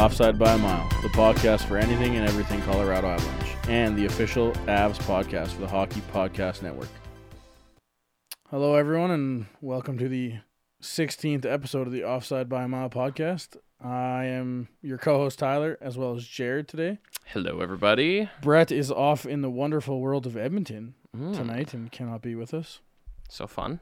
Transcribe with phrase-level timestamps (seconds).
[0.00, 4.52] Offside by a Mile, the podcast for anything and everything Colorado Avalanche, and the official
[4.66, 6.88] Avs podcast for the Hockey Podcast Network.
[8.48, 10.36] Hello, everyone, and welcome to the
[10.82, 13.58] 16th episode of the Offside by a Mile podcast.
[13.78, 16.96] I am your co host, Tyler, as well as Jared today.
[17.26, 18.30] Hello, everybody.
[18.40, 22.54] Brett is off in the wonderful world of Edmonton Mm, tonight and cannot be with
[22.54, 22.80] us.
[23.28, 23.80] So fun.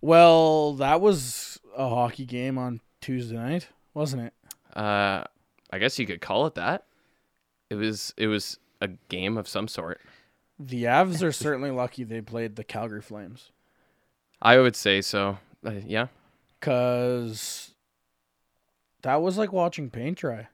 [0.00, 4.32] Well, that was a hockey game on Tuesday night, wasn't it?
[4.74, 5.24] Uh,
[5.70, 6.84] I guess you could call it that.
[7.70, 10.00] It was it was a game of some sort.
[10.58, 13.50] The Avs are certainly lucky they played the Calgary Flames.
[14.40, 15.38] I would say so.
[15.64, 16.08] Uh, yeah.
[16.60, 17.72] Cause
[19.02, 20.48] that was like watching paint dry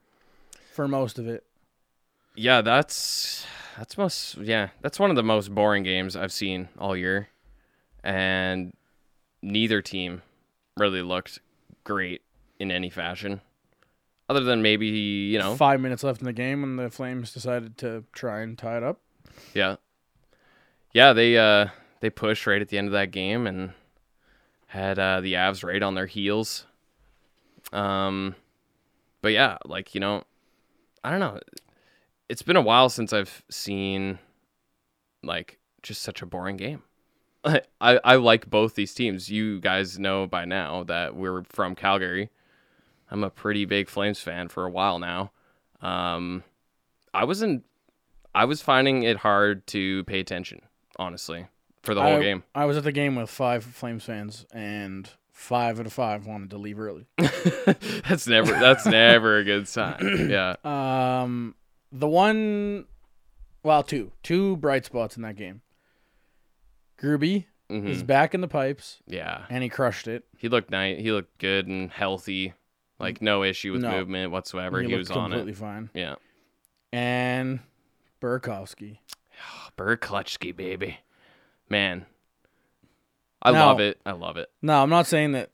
[0.72, 1.44] for most of it.
[2.34, 6.96] Yeah, that's that's most yeah, that's one of the most boring games I've seen all
[6.96, 7.28] year.
[8.04, 8.72] And
[9.42, 10.22] neither team
[10.76, 11.40] really looked
[11.84, 12.22] great
[12.58, 13.40] in any fashion.
[14.28, 17.78] Other than maybe, you know, Five minutes left in the game when the Flames decided
[17.78, 19.00] to try and tie it up.
[19.54, 19.76] Yeah.
[20.92, 21.68] Yeah, they uh
[22.00, 23.72] they pushed right at the end of that game and
[24.66, 26.66] had uh the Avs right on their heels.
[27.72, 28.34] Um
[29.22, 30.24] but yeah, like, you know,
[31.02, 31.40] I don't know.
[32.28, 34.18] It's been a while since I've seen
[35.22, 36.82] like just such a boring game.
[37.44, 39.30] I I like both these teams.
[39.30, 42.30] You guys know by now that we're from Calgary.
[43.10, 45.32] I'm a pretty big Flames fan for a while now.
[45.80, 46.42] Um
[47.14, 47.64] I wasn't
[48.34, 50.60] I was finding it hard to pay attention,
[50.98, 51.46] honestly,
[51.82, 52.44] for the whole I, game.
[52.54, 56.50] I was at the game with five Flames fans, and five out of five wanted
[56.50, 57.06] to leave early.
[57.16, 59.96] that's never that's never a good sign.
[60.30, 60.56] Yeah.
[60.62, 61.54] Um,
[61.90, 62.84] the one,
[63.62, 65.62] well, two, two bright spots in that game.
[67.00, 67.88] Gruby Mhm.
[67.88, 69.46] is back in the pipes, Yeah.
[69.50, 70.24] and he crushed it.
[70.36, 71.00] He looked nice.
[71.00, 72.54] He looked good and healthy.
[72.98, 73.92] Like no issue with No.
[73.92, 74.80] movement whatsoever.
[74.80, 75.58] he looked was on completely it.
[75.58, 75.90] fine.
[75.94, 76.16] Yeah.
[76.92, 77.60] And
[78.20, 78.98] Burakovsky.
[79.76, 80.00] Bird
[80.56, 80.98] baby.
[81.68, 82.06] Man.
[83.40, 84.00] I Now- love it.
[84.04, 84.50] I love it.
[84.62, 85.50] No, I'm not saying that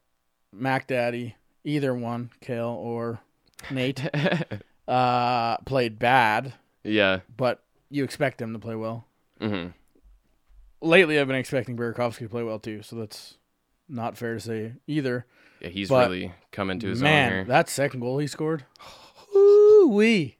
[0.52, 3.20] Mac Daddy, either one, Kale or
[3.70, 4.08] Nate,
[4.88, 7.20] uh, played bad, yeah.
[7.36, 9.06] but you expect them to play well.
[9.40, 9.68] hmm
[10.80, 13.38] Lately, I've been expecting Burakovsky to play well too, so that's
[13.88, 15.26] not fair to say either.
[15.64, 17.44] Yeah, he's But, really coming to his Man, own here.
[17.46, 18.64] that second goal he scored.
[19.36, 20.36] Ooh wee!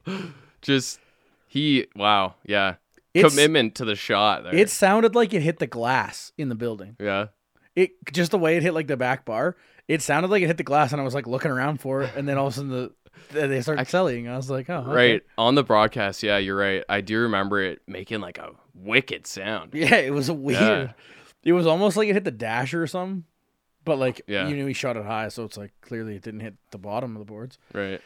[0.62, 1.00] Just
[1.46, 2.74] he wow, yeah.
[3.14, 4.54] It's- Commitment to the shot there.
[4.54, 6.96] It sounded like it hit the glass in the building.
[7.00, 7.26] yeah.
[7.76, 9.56] It just the way it hit like the back bar.
[9.88, 12.10] It sounded like it hit the glass, and I was like looking around for it,
[12.16, 12.92] and then all of a sudden the
[13.48, 14.28] they started selling.
[14.28, 14.90] I was like, oh, okay.
[14.92, 15.22] Right.
[15.38, 16.84] On the broadcast, yeah, you're right.
[16.88, 19.70] I do remember it making like a wicked sound.
[19.74, 20.94] Yeah, it was weird.
[21.42, 23.24] It was almost like it hit the dasher or something.
[23.84, 24.48] But like Yeah.
[24.48, 27.14] you knew he shot it high, so it's like clearly it didn't hit the bottom
[27.16, 27.58] of the boards.
[27.74, 28.00] Right.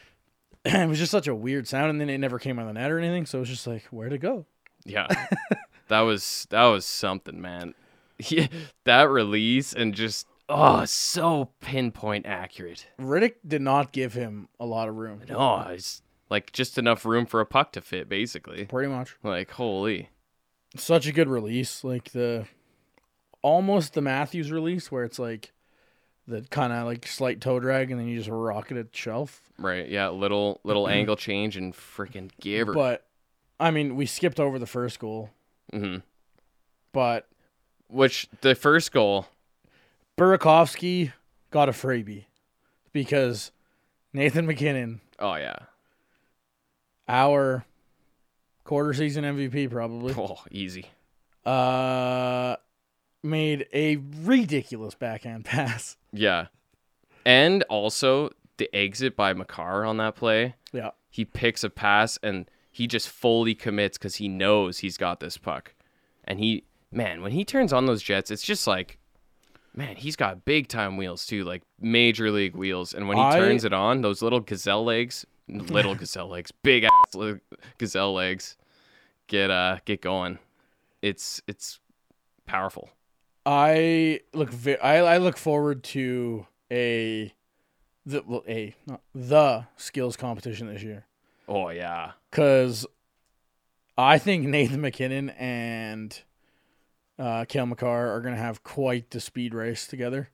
[0.65, 2.91] it was just such a weird sound, and then it never came on the net
[2.91, 3.25] or anything.
[3.25, 4.45] So it was just like, where'd it go?
[4.85, 5.07] Yeah.
[5.87, 7.73] that was that was something, man.
[8.27, 8.47] Yeah,
[8.83, 12.85] that release and just oh, so pinpoint accurate.
[12.99, 15.21] Rittich did not give him a lot of room.
[15.29, 18.65] No, it's like just enough room for a puck to fit, basically.
[18.65, 19.15] Pretty much.
[19.23, 20.09] Like holy.
[20.75, 21.81] Such a good release.
[21.85, 22.45] Like the
[23.41, 25.53] almost the Matthews release where it's like
[26.29, 29.41] the kind of like slight toe drag and then you just rocket it shelf.
[29.57, 29.89] Right.
[29.89, 30.09] Yeah.
[30.09, 32.73] Little little angle change and freaking give her.
[32.73, 33.05] But
[33.59, 35.29] I mean, we skipped over the first goal,
[35.73, 35.97] hmm
[36.93, 37.27] but
[37.87, 39.27] Which the first goal.
[40.17, 41.13] Burakovsky
[41.51, 42.25] got a freebie
[42.91, 43.51] because
[44.13, 45.55] Nathan MacKinnon, Oh yeah.
[47.07, 47.65] our
[48.63, 50.85] quarter season MVP probably, Oh, easy.
[51.45, 52.55] uh,
[53.23, 55.97] made a ridiculous backhand pass.
[56.11, 56.47] Yeah.
[57.25, 60.55] And also the exit by Makar on that play.
[60.71, 60.91] Yeah.
[61.09, 65.37] He picks a pass and he just fully commits because he knows he's got this
[65.37, 65.73] puck.
[66.23, 68.99] And he, man, when he turns on those jets, it's just like,
[69.75, 72.93] man, he's got big time wheels too, like major league wheels.
[72.93, 76.83] And when he I- turns it on, those little gazelle legs, little gazelle legs, big
[76.85, 77.15] ass
[77.77, 78.55] gazelle legs,
[79.27, 80.37] get uh get going.
[81.01, 81.79] It's it's
[82.45, 82.89] powerful.
[83.51, 87.33] I look vi- I, I look forward to a
[88.05, 91.05] the well, a not the skills competition this year
[91.47, 92.85] Oh yeah, because
[93.97, 96.21] I think Nathan MacKinnon and
[97.17, 100.29] uh, Kale Makar are gonna have quite the speed race together.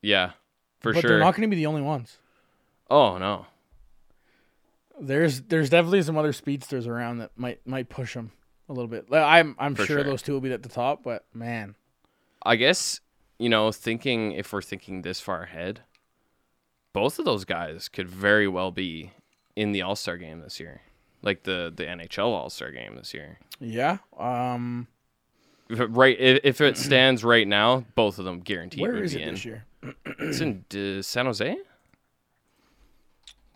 [0.00, 0.30] yeah,
[0.78, 1.02] for but sure.
[1.02, 2.18] But they're not gonna be the only ones.
[2.88, 3.46] oh no,
[5.00, 8.30] There's there's definitely some other speedsters around that might might push them
[8.68, 9.06] a little bit.
[9.12, 10.04] I'm I'm sure, sure.
[10.04, 11.74] those two will be at the top, but man,
[12.44, 13.00] I guess
[13.38, 15.80] you know, thinking if we're thinking this far ahead,
[16.92, 19.12] both of those guys could very well be
[19.56, 20.82] in the All Star game this year,
[21.22, 23.38] like the the NHL All Star game this year.
[23.58, 23.98] yeah.
[24.18, 24.86] Um,
[25.68, 29.14] If it, right, if, if it stands right now, both of them guaranteed where is
[29.14, 29.34] be it in.
[29.34, 29.64] this year?
[30.20, 31.56] It's in uh, San Jose.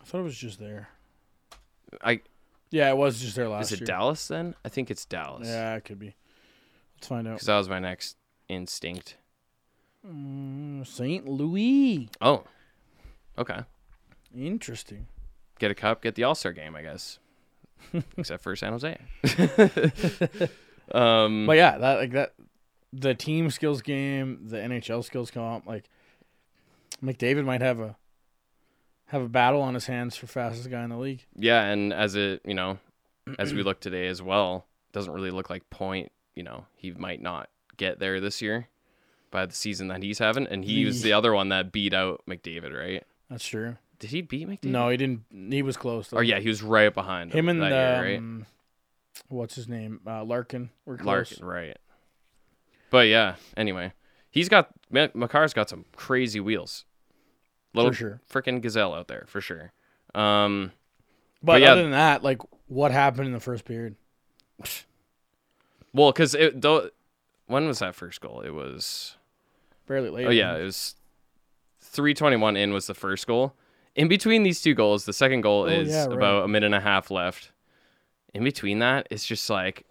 [0.01, 0.89] I thought it was just there.
[2.01, 2.21] I
[2.71, 3.75] Yeah, it was just there last year.
[3.77, 3.87] is it year.
[3.87, 4.55] Dallas then?
[4.65, 5.47] I think it's Dallas.
[5.47, 6.15] Yeah, it could be.
[6.97, 7.35] Let's find out.
[7.35, 8.17] because that was my next
[8.49, 9.17] instinct.
[10.05, 11.27] Mm, St.
[11.27, 12.09] Louis.
[12.21, 12.43] Oh,
[13.37, 13.59] okay.
[14.35, 15.07] Interesting.
[15.59, 17.19] Get a cup, get the All Star game, I guess.
[18.17, 18.97] Except for San Jose.
[20.91, 22.33] um, But yeah, that like that
[22.93, 25.89] the team skills game, the NHL skills comp, like
[27.03, 27.95] McDavid might have a
[29.07, 31.25] have a battle on his hands for fastest guy in the league.
[31.35, 32.77] yeah, and as it you know,
[33.39, 36.11] as we look today as well, doesn't really look like point.
[36.35, 38.67] You know, he might not get there this year
[39.31, 42.21] by the season that he's having, and he was the other one that beat out
[42.27, 43.03] McDavid, right?
[43.29, 43.77] That's true.
[43.99, 44.65] Did he beat McDavid?
[44.65, 45.23] No, he didn't.
[45.51, 46.09] He was close.
[46.09, 46.17] Though.
[46.17, 47.69] Or yeah, he was right behind him and that
[48.01, 48.17] year, right?
[48.19, 48.45] um,
[49.29, 50.01] what's his name?
[50.05, 51.31] Uh, Larkin were close.
[51.31, 51.77] Larkin, right?
[52.89, 53.93] But yeah, anyway,
[54.31, 56.85] he's got Ma- Makar's got some crazy wheels.
[57.73, 58.21] Little For sure.
[58.31, 59.71] freaking gazelle out there for sure.
[60.15, 60.71] Um,
[61.43, 63.95] But, But yeah- other than that, like what happened in the first period?
[65.93, 66.89] well, because it though,
[67.47, 68.41] when was that first goal?
[68.41, 69.15] It was
[69.85, 70.27] Fairly late.
[70.27, 70.95] oh yeah, it was
[71.81, 73.55] three twenty one in was the first goal.
[73.95, 76.11] In between these two goals, the second goal Oh, is yeah, right.
[76.15, 77.51] about a minute and a half left.
[78.33, 79.85] In between that, it's just like,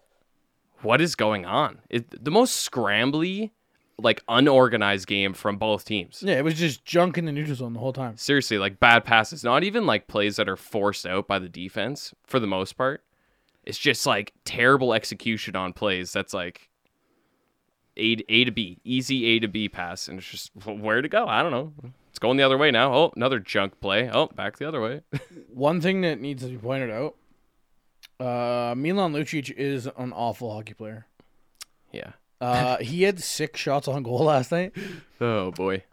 [0.81, 1.79] what is going on?
[1.89, 3.51] It, the most scrambly,
[3.97, 6.23] like unorganized game from both teams.
[6.25, 8.15] Yeah, it was just junk in the neutral zone the whole time.
[8.15, 12.13] seriously like bad passes not even like plays that are forced out by the defense
[12.27, 13.03] for the most part
[13.65, 16.66] it's just like terrible execution on plays that's like
[17.97, 21.27] a, a to b easy a to b pass and it's just where to go?
[21.27, 21.73] I don't know.
[22.09, 22.93] It's going the other way now.
[22.93, 24.09] Oh another junk play.
[24.11, 25.01] Oh back the other way.
[25.53, 27.15] One thing that needs to be pointed out:
[28.19, 31.05] uh, Milan Lucic is an awful hockey player.
[31.91, 32.11] yeah.
[32.39, 34.73] Uh, he had six shots on goal last night.
[35.19, 35.83] oh boy.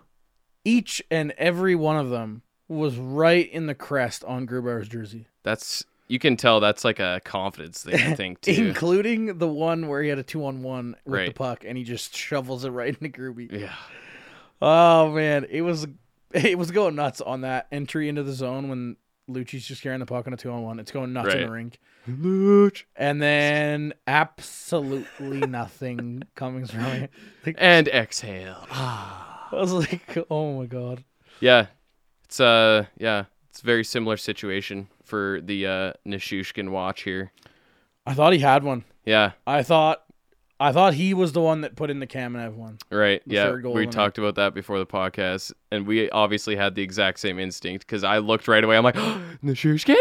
[0.65, 5.85] Each and every one of them was right in the crest on Grubauer's jersey, that's
[6.09, 10.03] you can tell that's like a confidence thing i think too including the one where
[10.03, 13.51] he had a two-on-one with the puck and he just shovels it right into Gruby.
[13.51, 13.75] yeah
[14.63, 15.87] Oh man, it was
[16.33, 18.97] it was going nuts on that entry into the zone when
[19.29, 20.79] Lucci's just carrying the puck on a two-on-one.
[20.79, 21.79] It's going nuts in the rink.
[22.09, 22.85] Luch.
[22.97, 27.11] and then absolutely nothing coming from it.
[27.47, 31.05] Like, and exhale I was like, oh my god.
[31.41, 31.67] Yeah,
[32.25, 37.31] it's uh, yeah, it's a very similar situation for the uh Nichushkin watch here.
[38.05, 38.85] I thought he had one.
[39.07, 40.03] Yeah, I thought,
[40.59, 42.79] I thought he was the one that put in the Kamenev one.
[42.91, 43.23] right.
[43.27, 47.39] Yeah, we talked about that before the podcast, and we obviously had the exact same
[47.39, 48.77] instinct because I looked right away.
[48.77, 48.95] I'm like,
[49.45, 49.95] Nichushkin.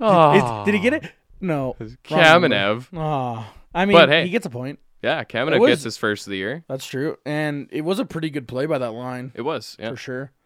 [0.00, 0.64] Oh.
[0.64, 1.12] did he get it?
[1.42, 1.76] No.
[2.04, 2.86] Kamenev.
[2.96, 4.24] Ah, I mean, But hey.
[4.24, 4.78] he gets a point.
[5.02, 6.64] Yeah, Kamenev was- gets his first of the year.
[6.68, 9.76] That's true, and it was a pretty good play by that line It was.
[9.78, 9.90] Yeah.
[9.90, 10.32] for sure.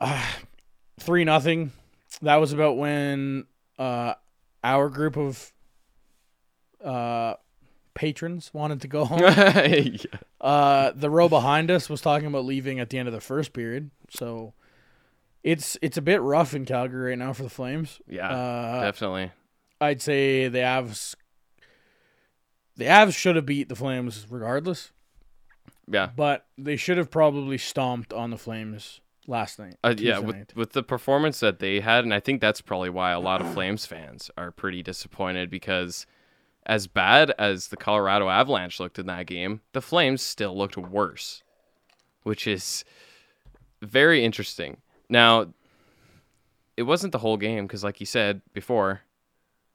[0.00, 0.38] Ah,
[1.00, 1.72] Three nothing.
[2.22, 3.46] That was about when
[3.78, 4.14] uh,
[4.64, 5.52] our group of
[6.82, 7.34] uh,
[7.94, 9.18] patrons wanted to go home.
[9.20, 9.96] yeah.
[10.40, 13.52] Uh, the row behind us was talking about leaving at the end of the first
[13.52, 14.54] period, so
[15.42, 18.00] it's it's a bit rough in Calgary right now for the Flames.
[18.06, 19.32] Yeah, Uh, definitely.
[19.80, 21.14] I'd say the Avs,
[22.76, 24.92] the Avs should have beat the Flames regardless,
[25.88, 26.10] Yeah.
[26.16, 29.76] but they should have probably stomped on the Flames last night.
[29.82, 30.52] Uh, yeah, with night.
[30.56, 33.52] with the performance that they had, and I think that's probably why a lot of
[33.52, 36.06] Flames fans are pretty disappointed because
[36.66, 41.42] as bad as the Colorado Avalanche looked in that game, the Flames still looked worse,
[42.24, 42.84] which is
[43.80, 44.78] very interesting.
[45.08, 45.52] Now,
[46.76, 49.02] it wasn't the whole game because, like you said before,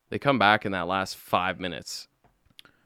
[0.09, 2.07] they come back in that last five minutes.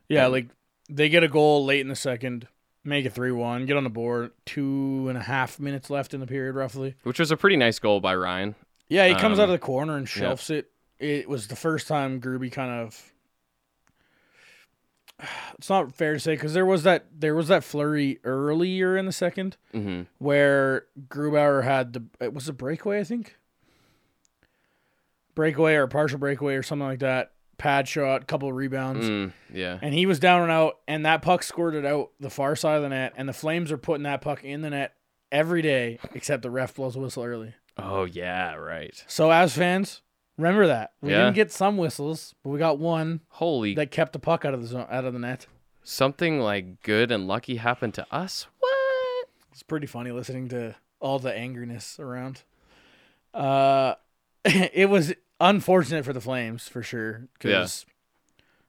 [0.07, 0.49] yeah, like
[0.89, 2.47] they get a goal late in the second,
[2.85, 4.31] make it three one, get on the board.
[4.45, 6.95] Two and a half minutes left in the period, roughly.
[7.03, 8.55] Which was a pretty nice goal by Ryan.
[8.87, 10.71] Yeah, he comes Um, out of the corner and shelves it.
[10.99, 13.11] It was the first time Gruby kind of
[15.57, 19.05] it's not fair to say because there was that there was that flurry earlier in
[19.05, 23.37] the second hmm where Grubauer had the it was a breakaway, I think.
[25.35, 27.31] Breakaway or partial breakaway or something like that.
[27.57, 29.07] Pad shot, couple of rebounds.
[29.07, 29.79] Mm, yeah.
[29.81, 32.83] And he was down and out, and that puck squirted out the far side of
[32.83, 34.93] the net, and the Flames are putting that puck in the net
[35.31, 37.53] every day, except the ref blows a whistle early.
[37.77, 39.03] Oh yeah, right.
[39.07, 40.01] So as fans,
[40.37, 40.93] remember that.
[41.01, 41.25] We Yeah.
[41.25, 44.61] didn't get some whistles, but we got one Holy, that kept the puck out of
[44.61, 45.47] the zone, out of the net.
[45.83, 48.47] something like good and lucky happened to us.
[48.59, 49.27] What?
[49.51, 52.43] It's pretty funny listening to all the angriness around.
[53.33, 53.95] Uh,
[54.45, 57.85] it was unfortunate for the Flames for sure because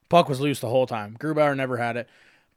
[0.08, 1.16] puck was loose the whole time.
[1.18, 2.08] Grubauer never had it,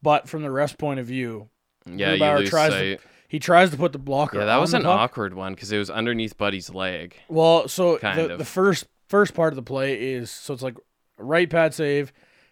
[0.02, 1.50] but from the ref's point of view,
[1.86, 3.00] Yeah, Grubauer tries sight.
[3.00, 4.40] to he tries to put the blocker.
[4.40, 5.00] Yeah, that was an puck.
[5.00, 7.16] awkward one because it was underneath Buddy's leg.
[7.28, 10.76] Well, so the, the first first part of the play is so it's like
[11.20, 12.12] right pad save,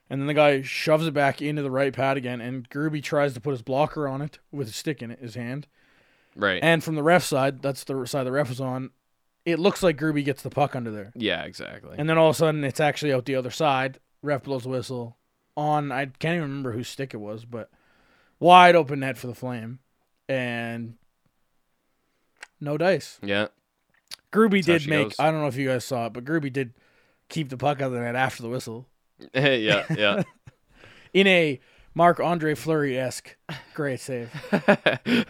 [0.10, 3.34] and then the guy shoves it back into the right pad again, and Gruby tries
[3.34, 5.66] to put his blocker on it with a stick in it, his hand.
[6.36, 6.60] Right.
[6.62, 8.92] And from the ref side, that's the side the ref was on.
[9.48, 11.96] It looks like Gruby gets the puck under there, yeah, exactly.
[11.98, 14.00] and then all of a sudden it's actually out the other side.
[14.22, 15.16] Ref blows the whistle
[15.56, 15.90] on.
[15.90, 17.70] I can't even remember whose stick it was, but
[18.42, 19.80] wide open net for the Flame,
[20.28, 20.96] and
[22.60, 23.20] no dice.
[23.24, 23.48] yeah.
[24.34, 25.06] Gruby how did make.
[25.08, 25.16] goes.
[25.18, 26.74] I don't know if you guys saw it, but Gruby did
[27.30, 28.86] keep the puck out of the net after the whistle
[29.34, 30.24] yeah, yeah.
[31.14, 31.60] in a
[31.94, 33.38] Marc-Andre Fleury esque
[33.74, 34.30] great save.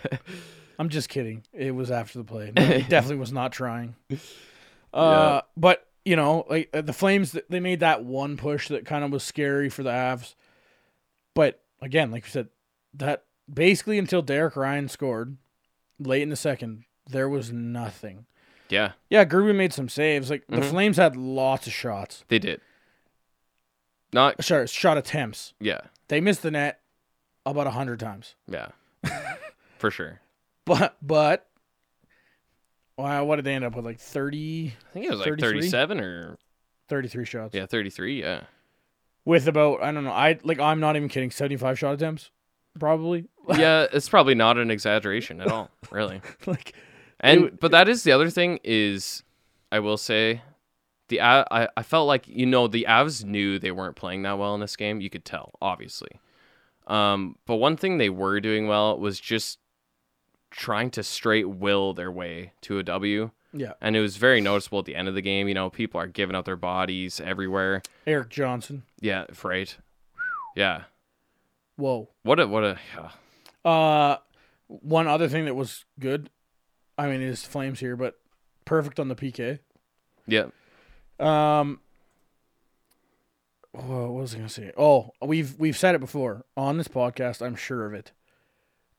[0.80, 1.44] I'm just kidding.
[1.54, 2.52] It was after the play.
[2.56, 3.96] No, he definitely was not trying.
[4.94, 9.04] Uh, but you know, like uh, the Flames, they made that one push that kind
[9.04, 10.34] of was scary for the Avs.
[11.36, 12.48] But again, like you said,
[12.96, 15.38] that basically until Derek Ryan scored
[16.00, 18.26] late in the second, there was nothing.
[18.70, 20.30] yeah, Yeah, Gruby made some saves.
[20.32, 20.70] Like the Mhm.
[20.70, 22.24] Flames had lots of shots.
[22.30, 22.62] they did.
[24.14, 25.54] Not Sorry, shot attempts.
[25.60, 26.80] yeah, They missed the net
[27.46, 28.36] about a hundred times.
[28.48, 28.70] yeah,
[29.78, 30.22] for sure.
[30.68, 31.48] But but
[32.98, 33.86] wow, what did they end up with?
[33.86, 36.38] Like 30, I think it was like thirty-seven or
[36.90, 37.56] 33 shots.
[37.56, 38.22] yeah, thirty-three.
[38.22, 38.42] Yeah,
[39.26, 40.12] With about I don't know.
[40.12, 41.32] I like I'm not even kidding.
[41.32, 42.32] Seventy five shot attempts,
[42.80, 43.26] probably.
[43.58, 43.88] yeah.
[43.92, 46.22] It's probably not an exaggeration at all, really.
[46.46, 46.74] like
[47.20, 49.24] And would- but that is the other thing is,
[49.72, 50.42] I will say,
[51.10, 54.38] the A- I I felt like you know the Avs knew they weren't playing that
[54.38, 55.02] well in this game.
[55.02, 56.10] You could tell, obviously.
[56.88, 59.60] Um, but one thing they were doing well was just
[60.52, 63.32] trying to straight will their way to a W.
[63.54, 65.48] yeah, And it was very noticeable at the end of the game.
[65.48, 67.82] You know, people are giving out their bodies everywhere.
[68.06, 68.84] Erik Johnson.
[69.00, 69.78] Yeah, freight.
[70.56, 70.84] Yeah.
[71.76, 72.10] Whoa.
[72.24, 72.78] What a what a.
[72.96, 73.70] yeah.
[73.70, 74.18] Uh,
[74.68, 76.30] one other thing that was good.
[76.98, 78.16] I mean, it is Flames here, but
[78.66, 79.60] perfect on the PK.
[80.26, 80.48] Yeah.
[81.20, 81.80] Um,
[83.72, 84.72] whoa, what was I gonna say?
[84.78, 87.46] Oh, we've we've said it before on this podcast.
[87.46, 88.12] I'm sure of it.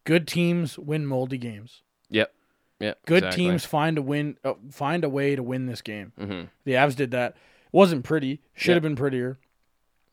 [0.08, 1.82] Good teams win moldy games.
[2.08, 2.32] Yep.
[2.80, 2.94] Yeah.
[3.04, 3.44] Good exactly.
[3.44, 6.12] teams find a win, uh, find a way to win this game.
[6.18, 7.36] hmm The Avs did that.
[7.72, 8.40] wasn't pretty.
[8.54, 9.36] Should have been prettier,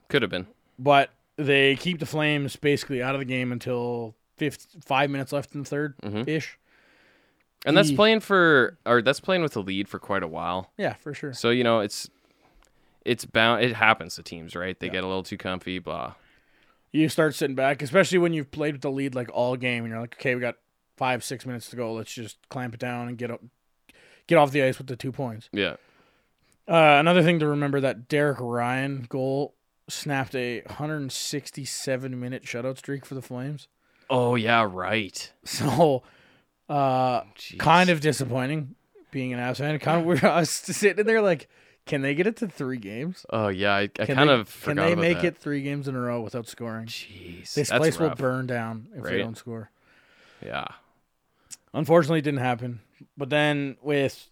[0.10, 0.48] Could have been.
[0.78, 5.56] but they keep the Flames basically out of the game until fifth, five minutes left
[5.56, 6.28] in the third Mhm.
[6.28, 6.58] ish.
[7.66, 10.72] And that's playing for, or that's playing with the lead for quite a while.
[10.78, 11.32] Yeah, for sure.
[11.34, 12.10] So you know, it's
[13.06, 13.64] it's bound.
[13.64, 14.78] It happens to teams, right?
[14.80, 14.94] They Yeah.
[14.94, 15.80] get a little too comfy.
[15.80, 16.16] Blah.
[16.96, 19.92] You start sitting back, especially when you've played with the lead like all game, and
[19.92, 20.56] you're like, okay, we got
[20.96, 21.92] five, six minutes to go.
[21.94, 23.42] Let's just clamp it down and get up,
[24.28, 25.50] get off the ice with the two points.
[25.52, 25.76] Yeah.
[26.68, 29.56] Uh, another thing to remember that Derek Ryan goal
[29.90, 33.68] snapped a 167 minute shutout streak for the Flames.
[34.10, 35.32] Oh yeah, right.
[35.46, 36.04] So,
[36.70, 37.60] uh, Jeez.
[37.60, 38.76] kind of disappointing
[39.12, 39.78] being an Avs fan.
[39.80, 40.24] Kind of weird.
[40.24, 41.48] I was sitting in there like,
[41.86, 43.26] can they get it to three games?
[43.30, 45.26] Oh yeah, I, I Can kind they, of can they make that.
[45.26, 46.88] it three games in a row without scoring?
[46.88, 49.70] Jeez, This place will burn down if they don't score.
[50.44, 50.66] Yeah.
[51.74, 52.80] Unfortunately, it didn't happen.
[53.18, 54.28] But then with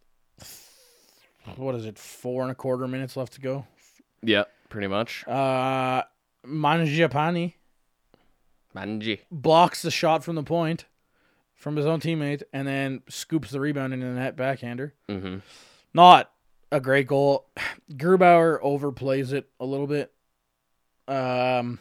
[1.57, 3.65] what is it, four and a quarter minutes left to go,
[4.21, 4.43] Yeah.
[4.69, 5.23] Pretty much.
[5.27, 6.01] uh,
[6.47, 7.53] Mangiapane
[8.75, 9.19] Manji.
[9.31, 10.85] blocks the shot from the point
[11.55, 14.93] from his own teammate and then scoops the rebound into the net backhander.
[15.07, 15.37] Mm-hmm.
[15.93, 16.31] Not
[16.73, 17.47] a great goal.
[17.93, 20.11] Grubauer overplays it a little bit.
[21.07, 21.79] Um,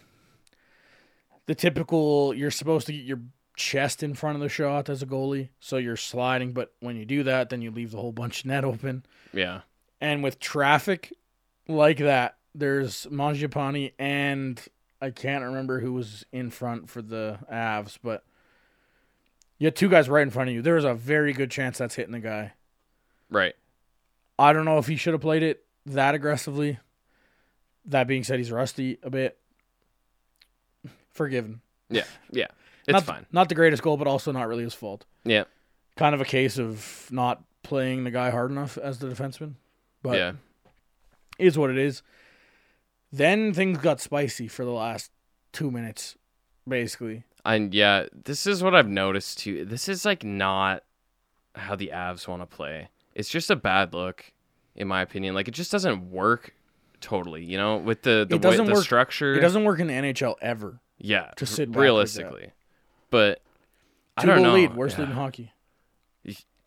[1.46, 3.20] the typical you're supposed to get your
[3.56, 6.52] chest in front of the shot as a goalie, so you're sliding.
[6.52, 9.04] But when you do that, then you leave the whole bunch of net open.
[9.32, 9.62] Yeah.
[10.00, 11.12] And with traffic
[11.68, 14.60] like that, there's Mangiapane and
[15.00, 18.24] I can't remember who was in front for the Avs, but
[19.58, 20.62] you had two guys right in front of you.
[20.62, 22.52] There was a very good chance that's hitting the guy.
[23.30, 23.54] Right.
[24.38, 26.78] I don't know if he should have played it that aggressively.
[27.86, 29.38] That being said, he's rusty a bit.
[31.10, 31.60] forgiven.
[31.90, 32.46] Yeah, yeah,
[32.86, 33.26] it's not, fine.
[33.32, 35.04] Not the greatest goal, but also not really his fault.
[35.24, 35.44] Yeah,
[35.96, 39.54] Kind of a case of not playing the guy hard enough as the defenseman.
[40.02, 40.32] But yeah,
[41.38, 42.02] is what it is.
[43.12, 45.10] Then things got spicy for the last
[45.52, 46.16] two minutes,
[46.66, 47.24] basically.
[47.44, 49.64] and yeah, this is what I've noticed too.
[49.64, 50.84] This is like not
[51.54, 52.88] how the Avs want to play.
[53.14, 54.32] It's just a bad look,
[54.74, 55.34] in my opinion.
[55.34, 56.54] Like it just doesn't work
[57.00, 57.44] totally.
[57.44, 59.34] You know, with the the, It doesn't the work- structure.
[59.34, 60.80] It doesn't work in the NHL ever.
[60.98, 62.52] Yeah, to sit backwards realistically,
[63.10, 63.40] but
[64.16, 64.54] I don't know.
[64.54, 65.04] lead, worst Yeah.
[65.04, 65.52] lead in hockey.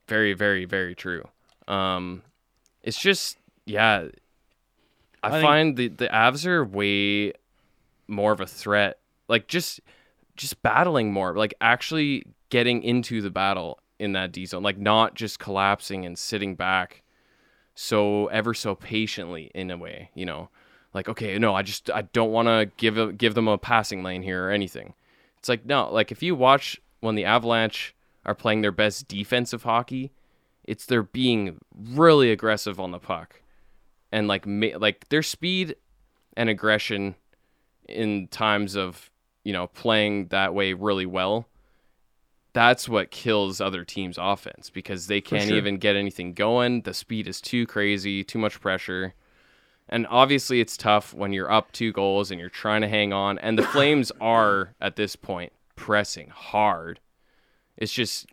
[0.08, 1.28] Very, very, very true.
[1.68, 2.22] Um,
[2.84, 4.08] it's just yeah.
[5.24, 7.34] I, I think- find the the Avs are way
[8.08, 9.00] more of a threat.
[9.28, 9.80] Like just
[10.36, 15.16] just battling more, like actually getting into the battle in that D zone, like not
[15.16, 17.04] just collapsing and sitting back
[17.76, 20.50] so ever so patiently in a way, you know.
[20.94, 24.02] Like okay, no, I just I don't want to give a, give them a passing
[24.02, 24.94] lane here or anything.
[25.38, 27.94] It's like no, like if you watch when the Avalanche
[28.26, 30.12] are playing their best defensive hockey,
[30.64, 33.42] it's they're being really aggressive on the puck,
[34.12, 35.76] and like ma- like their speed
[36.38, 37.16] and aggression
[37.88, 39.12] in times of
[39.44, 41.46] you know playing that way really well.
[42.56, 45.58] That's what kills other teams' offense because they can't sure.
[45.58, 46.84] even get anything going.
[46.84, 49.14] The speed is too crazy, too much pressure.
[49.90, 53.38] And obviously, it's tough when you're up two goals and you're trying to hang on.
[53.40, 57.02] And the Flames are, at this point, pressing hard.
[57.76, 58.28] It's just,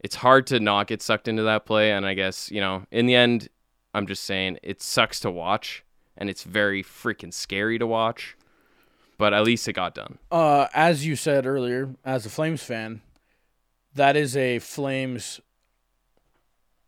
[0.00, 1.92] it's hard to not get sucked into that play.
[1.92, 3.50] And I guess, you know, in the end,
[3.92, 5.84] I'm just saying it sucks to watch
[6.16, 8.34] and it's very freaking scary to watch.
[9.18, 10.16] But at least it got done.
[10.30, 13.02] Uh, as you said earlier, as a Flames fan,
[13.94, 15.40] that is a Flames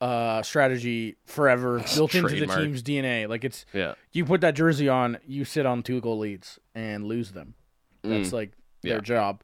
[0.01, 3.29] uh, strategy forever built into the team's DNA.
[3.29, 3.95] Like it's Yeah.
[4.13, 7.55] you put that jersey on, you sit on two goal leads and lose them.
[8.03, 8.53] That's like
[8.83, 9.01] their Yeah.
[9.01, 9.43] job.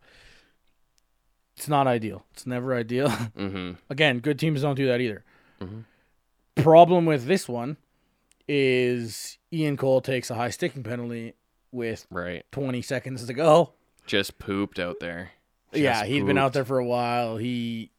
[1.57, 2.25] It's not ideal.
[2.33, 3.09] It's never ideal.
[3.37, 3.73] Mm-hmm.
[3.91, 5.25] Again, good teams don't do that either.
[5.61, 5.85] Mhm.
[6.57, 7.77] Problem with this one
[8.49, 11.35] is Ian Cole takes a high sticking penalty
[11.73, 12.45] with Right.
[12.53, 13.73] 20 seconds to go.
[14.07, 15.33] Just pooped out there.
[15.73, 17.37] Yeah, he'd been out there for a while.
[17.37, 17.91] He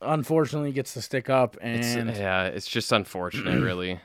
[0.00, 4.00] unfortunately gets to stick up It's, and yeah, it's just unfortunate, really.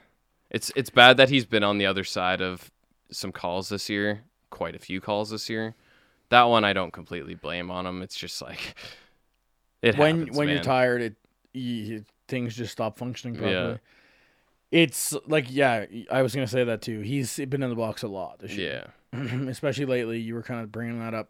[0.49, 2.71] It's it's bad that he's been on the other side of
[3.11, 5.75] some calls this year, quite a few calls this year.
[6.29, 8.01] That one I don't completely blame on him.
[8.01, 8.75] It's just like
[9.81, 11.15] it when happens, when you're tired, it
[11.53, 13.53] you, things just stop functioning properly.
[13.53, 13.77] Yeah.
[14.69, 17.01] It's like yeah, I was gonna say that too.
[17.01, 20.19] He's been in the box a lot this year, Yeah, especially lately.
[20.19, 21.29] You were kind of bringing that up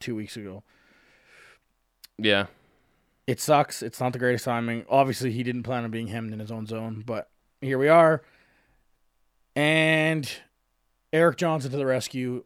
[0.00, 0.62] two weeks ago.
[2.18, 2.46] Yeah,
[3.26, 3.82] It sucks.
[3.82, 4.84] It's not the greatest timing.
[4.88, 7.28] Obviously, he didn't plan on being hemmed in his own zone, but
[7.60, 8.22] here we are.
[9.56, 10.30] And
[11.12, 12.44] Erik Johnson to the rescue,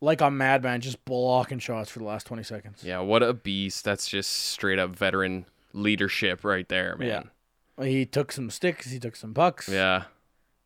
[0.00, 2.82] like a madman, just blocking shots for the last twenty seconds.
[2.84, 2.98] yeah.
[3.00, 3.84] What a beast!
[3.84, 7.30] That's just straight up veteran leadership right there, man.
[7.78, 7.84] Yeah.
[7.84, 8.90] He took some sticks.
[8.90, 9.68] He took some pucks.
[9.68, 10.04] Yeah,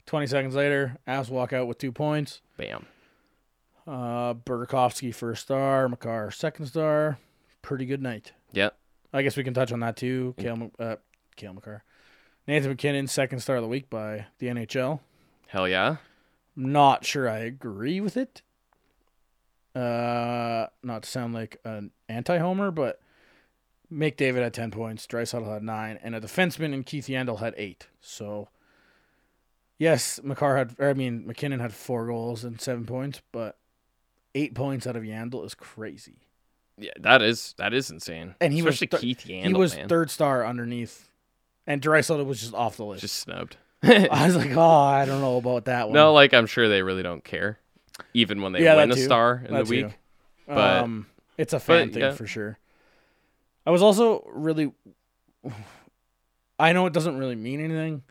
[0.07, 2.41] 20 seconds later, Avs walk out with two points.
[2.57, 2.87] bam.
[3.87, 7.19] Uh, Burakovsky first star, Makar second star.
[7.63, 8.33] Pretty good night.
[8.53, 8.71] Yeah,
[9.13, 10.35] I guess we can touch on that too.
[10.39, 10.97] Kale, uh,
[11.37, 11.85] Kale Makar.
[12.47, 15.01] Nathan MacKinnon, second star of the week by the NHL.
[15.47, 15.97] hell yeah.
[16.57, 18.43] Not sure I agree with it.
[19.75, 23.01] Uh, not to sound like an anti-homer, but
[23.91, 27.87] McDavid had 10 points, Draisaitl had 9, and a defenseman in Keith Yandle had 8.
[28.01, 28.49] So,
[29.79, 33.57] yes, Makar had, or I mean, MacKinnon had 4 goals and 7 points, but
[34.35, 36.27] 8 points out of Yandle is crazy.
[36.79, 38.35] Yeah, that is that is insane.
[38.41, 39.89] And he was especially thir- Keith Yandle, he was man.
[39.89, 41.09] third star underneath,
[41.67, 43.03] and Draisaitl was just off the list.
[43.03, 43.57] just snubbed.
[43.83, 45.95] I was like, oh, I don't know about that one.
[45.95, 47.59] no, like I'm sure they really don't care,
[48.15, 49.05] even when they Yeah, win a too.
[49.05, 49.89] star in That the week.
[49.91, 49.95] too.
[50.47, 51.07] but- um,
[51.39, 52.13] it's a fan but, thing yeah.
[52.13, 52.59] for sure.
[53.67, 54.73] I was also really.
[56.59, 58.03] I know it doesn't really mean anything,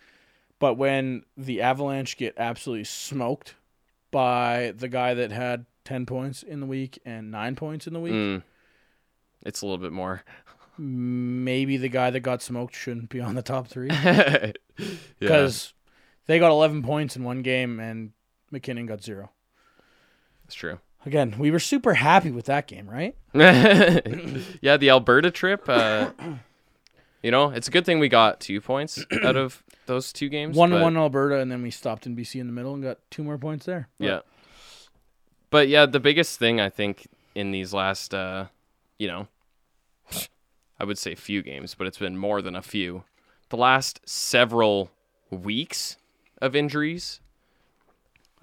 [0.60, 3.56] but when the Avalanche get absolutely smoked
[4.12, 8.00] by the guy that had ten points in the week and nine points in the
[8.00, 8.44] week, Mm.
[9.44, 10.24] It's a little bit more.
[10.78, 14.52] maybe the guy that got smoked shouldn't be on the top three yeah.
[15.20, 15.74] because
[16.28, 18.12] they got eleven points in one game and
[18.52, 19.32] MacKinnon got zero.
[20.46, 20.80] It's true.
[21.06, 23.16] Again, we were super happy with that game, right?
[23.34, 25.68] yeah, the Alberta trip.
[25.68, 26.12] Uh,
[27.24, 30.56] you know, it's a good thing we got two points out of those two games.
[30.56, 32.84] One but- one in Alberta, and then we stopped in BC in the middle and
[32.84, 33.88] got two more points there.
[33.98, 34.20] But Yeah.
[35.50, 38.46] But yeah, the biggest thing I think in these last, uh,
[39.00, 39.28] you know,
[40.82, 43.04] I would say few games, but it's been more than a few.
[43.50, 44.90] The last several
[45.30, 45.98] weeks
[46.42, 47.20] of injuries,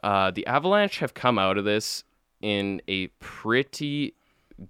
[0.04, 2.04] uh, the Avalanche have come out of this
[2.40, 4.14] in a pretty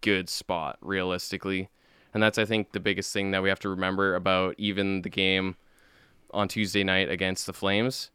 [0.01, 1.69] good spot, realistically.
[2.15, 5.11] And that's, I think, the biggest thing that we have to remember about even the
[5.11, 5.57] game
[6.33, 8.11] on Tuesday night against the Flames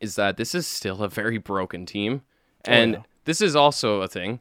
[0.00, 2.22] is that this is still a very broken team.
[2.64, 3.02] And yeah.
[3.24, 4.38] this is also a thing.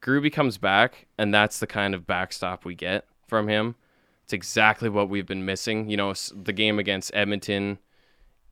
[0.00, 3.74] Gruby comes back, and that's the kind of backstop we get from him.
[4.24, 5.88] It's exactly what we've been missing.
[5.88, 7.78] You know, the game against Edmonton,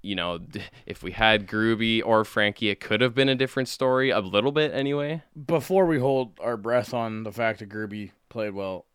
[0.03, 0.39] you know,
[0.87, 4.53] if we had Gruby or Frankie, it could have been a different story, a little
[4.53, 5.23] bit anyway.
[5.47, 8.87] Before we hold our breath on the fact that Gerby played well,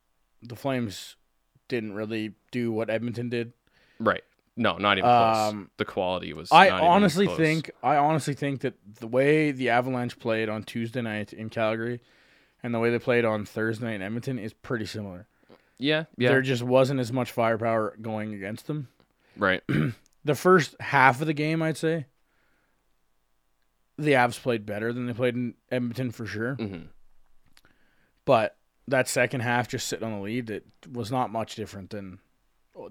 [0.42, 1.18] the Flames
[1.68, 3.54] didn't really do what Edmonton did.
[4.00, 4.24] Right.
[4.58, 5.38] No, not even close.
[5.38, 6.52] Um, The quality was.
[6.52, 7.38] I honestly close.
[7.38, 12.02] think I honestly think that the way the Avalanche played on Tuesday night in Calgary
[12.62, 15.28] and the way they played on Thursday night in Edmonton is pretty similar.
[15.82, 18.88] Yeah, yeah, There just wasn't as much firepower going against them.
[19.38, 19.62] right.
[20.24, 22.06] The first half of the game, I'd say,
[23.98, 26.54] the Avs played better than they played in Edmonton for sure.
[26.56, 26.84] hmm
[28.26, 28.56] But
[28.88, 32.20] that second half, just sitting on the lead, it was not much different than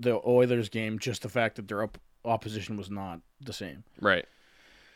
[0.00, 0.98] the Oilers game.
[0.98, 3.84] Just the fact that their op- opposition was not the same.
[4.00, 4.26] Right.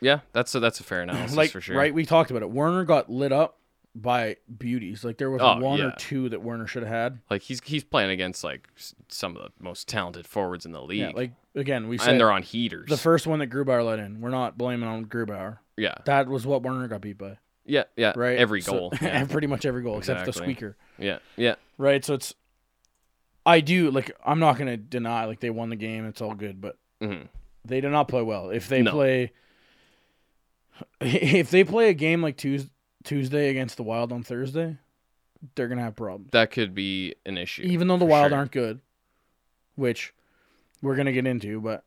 [0.01, 1.77] Yeah, that's a that's a fair analysis like for sure.
[1.77, 2.51] right, we talked about it.
[2.51, 3.59] Werner got lit up
[3.95, 5.03] by beauties.
[5.05, 5.85] Like there was Oh, one yeah.
[5.85, 7.19] or two that Werner should have had.
[7.29, 8.67] Like he's he's playing against like
[9.07, 12.19] some of the most talented forwards in the league, Yeah, like again, we said and
[12.19, 12.89] they're on heaters.
[12.89, 14.19] the first one that Grubauer let in.
[14.21, 15.59] We're not blaming on Grubauer.
[15.77, 17.37] yeah, That was what Werner got beat by.
[17.65, 18.11] yeah, yeah.
[18.15, 18.93] Right, Every So- goal.
[19.01, 19.23] yeah.
[19.25, 20.75] pretty much every goal except the squeaker.
[20.99, 22.33] yeah, yeah, Right, so it's.
[23.45, 24.11] I do like.
[24.25, 26.05] I'm not gonna deny like they won the game.
[26.07, 27.23] It's all good, but hmm
[27.63, 28.49] they did not play well.
[28.49, 28.91] If they No.
[28.91, 29.31] play,
[31.01, 32.69] if they play a game like Tuesday,
[33.05, 34.77] Tuesday against the Wild on Thursday,
[35.55, 36.31] they're gonna have problems.
[36.31, 37.63] That could be an issue.
[37.63, 38.37] Even though the Wild sure.
[38.37, 38.81] aren't good,
[39.75, 40.13] which
[40.81, 41.83] we're gonna get into, but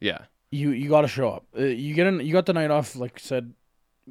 [0.00, 1.46] Yeah, you you got to show up.
[1.56, 3.54] Uh, you get an, you got the night off, like I said,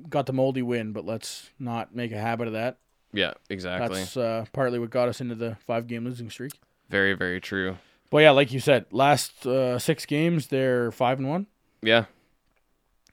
[0.10, 2.78] got the moldy win, but let's not make a habit of that.
[3.14, 4.00] yeah, exactly.
[4.00, 6.54] That's uh, partly what got us into the five game losing streak.
[6.90, 7.78] Very, very true.
[8.10, 11.48] But yeah, like you said, last uh, six games they're five and one.
[11.82, 12.06] Yeah.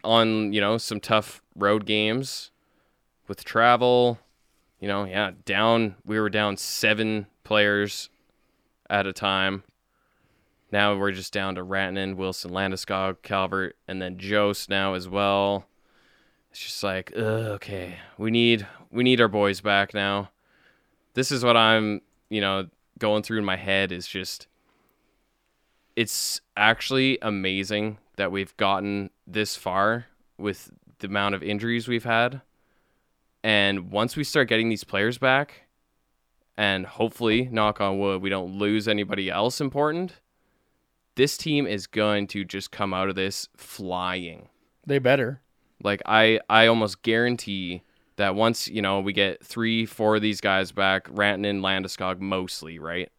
[0.04, 2.50] On, you know, some tough road games
[3.28, 4.18] with travel,
[4.80, 8.10] you know, yeah, down we were down 7 players
[8.88, 9.64] at a time.
[10.70, 15.66] Now we're just down to Rantanen, Wilson, Landeskog, Calvert, and then Jost now as well.
[16.50, 17.22] It's just like, ugh,
[17.56, 20.30] okay, we need we need our boys back now.
[21.14, 24.46] This is what I'm, you know, going through in my head is just
[25.96, 32.40] it's actually amazing that we've gotten this far with the amount of injuries we've had.
[33.42, 35.68] And once we start getting these players back,
[36.56, 40.20] and hopefully, knock on wood, we don't lose anybody else important,
[41.14, 44.48] this team is going to just come out of this flying.
[44.86, 45.40] They better.
[45.82, 47.82] Like I, I almost guarantee
[48.16, 52.78] that once you know we get three, four of these guys back, Rantanen, Landeskog mostly,
[52.78, 53.10] right,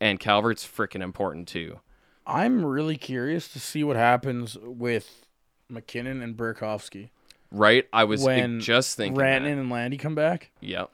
[0.00, 1.80] and Calvert's freaking important too.
[2.26, 5.26] I'm really curious to see what happens with
[5.68, 7.10] MacKinnon and Burakovsky
[7.56, 7.86] Right?
[7.92, 9.20] I was when just thinking.
[9.20, 10.50] Rantanen and Landy come back.
[10.60, 10.90] Yep.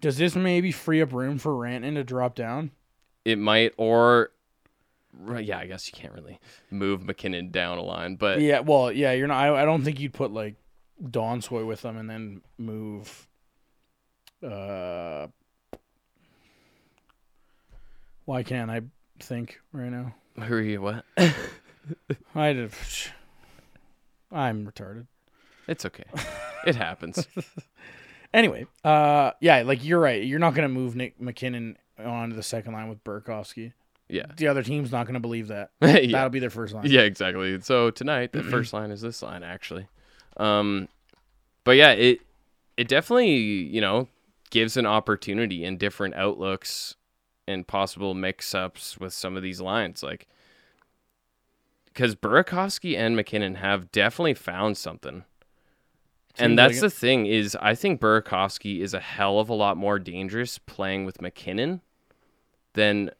[0.00, 2.70] Does this maybe free up room for Rantanen to drop down?
[3.24, 4.30] It might, or
[5.38, 6.38] yeah, I guess you can't really
[6.70, 9.42] move MacKinnon down a line, but Yeah, well, yeah, you're not.
[9.42, 10.54] I, I don't think you'd put like
[11.02, 13.26] Donskoy with them and then move.
[14.42, 15.26] Uh,
[18.24, 18.82] why can't I
[19.20, 20.14] think right now?
[20.42, 20.80] who are you?
[20.80, 21.04] What?
[22.34, 22.72] I did.
[24.30, 25.06] I'm retarded.
[25.68, 26.04] It's okay.
[26.66, 27.28] It happens.
[28.34, 30.22] Anyway, uh, yeah, like you're right.
[30.22, 33.72] You're not gonna move Nick MacKinnon onto the second line with Burakovsky.
[34.08, 34.26] Yeah.
[34.36, 35.70] The other team's not gonna believe that.
[35.80, 36.12] yeah.
[36.12, 36.84] That'll be their first line.
[36.86, 37.60] Yeah, exactly.
[37.60, 39.86] So tonight the first line is this line actually.
[40.36, 40.88] Um
[41.64, 42.20] but yeah, it
[42.76, 44.08] it definitely, you know,
[44.50, 46.96] gives an opportunity and different outlooks
[47.46, 50.28] and possible mix-ups with some of these lines like
[51.94, 55.24] cuz Burakovsky and MacKinnon have definitely found something.
[56.44, 59.98] And that's the thing is I think Burakovsky is a hell of a lot more
[59.98, 61.80] dangerous playing with MacKinnon
[62.74, 63.10] than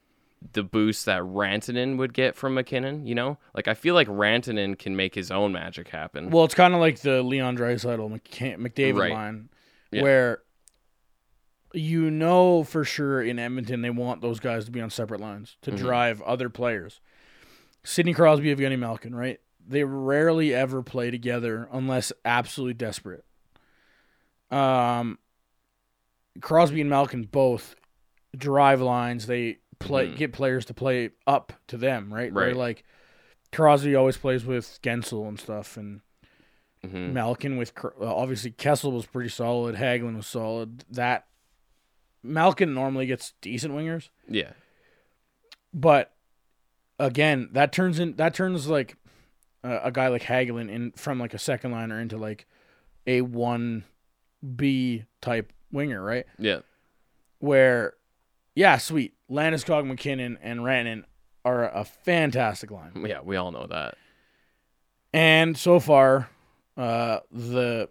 [0.53, 3.39] the boost that Rantanen would get from MacKinnon, you know?
[3.55, 6.31] Like I feel like Rantanen can make his own magic happen.
[6.31, 8.09] Well, it's kind of like the Leon Draisaitl
[8.57, 9.13] McDavid Right.
[9.13, 9.49] line,
[9.91, 10.03] Yeah.
[10.03, 10.43] where
[11.75, 15.57] you know for sure in Edmonton they want those guys to be on separate lines
[15.63, 15.77] to Mhm.
[15.79, 17.01] drive other players.
[17.85, 19.41] Sidney Crosby, Evgeny Malkin, right?
[19.69, 23.25] They rarely ever play together unless absolutely desperate.
[24.51, 25.19] Um,
[26.41, 27.77] Crosby and Malkin both
[28.37, 29.27] drive lines.
[29.27, 30.17] They play Mhm.
[30.17, 32.33] get players to play up to them, right?
[32.33, 32.57] Right.
[32.57, 32.85] like
[33.53, 36.01] Crosby always plays with Guentzel and stuff, and
[36.85, 37.13] Mhm.
[37.13, 39.77] Malkin with obviously Kessel was pretty solid.
[39.77, 40.85] Hagelin was solid.
[40.91, 41.27] That
[42.23, 44.53] Malkin normally gets decent wingers, Yeah.
[45.75, 46.15] but
[46.99, 48.97] again, that turns in that turns like
[49.65, 52.47] a, a guy like Hagelin in from like a second liner into like
[53.07, 53.85] a one
[54.57, 56.27] B type winger, right?
[56.39, 56.61] Yeah.
[57.39, 57.95] Where,
[58.55, 59.15] yeah, sweet.
[59.31, 61.05] Landeskog, MacKinnon, and Rantanen
[61.45, 63.05] are a fantastic line.
[63.07, 63.21] Yeah.
[63.23, 63.95] We all know that.
[65.13, 66.29] And so far,
[66.77, 67.89] uh, the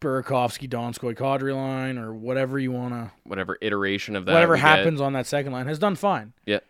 [0.00, 4.32] Burakovsky, Donskoy, Kadri line, or whatever you want to, Whatever iteration of that.
[4.34, 4.66] whatever we get.
[4.66, 6.32] happens on that second line has done fine.
[6.44, 6.60] Yeah.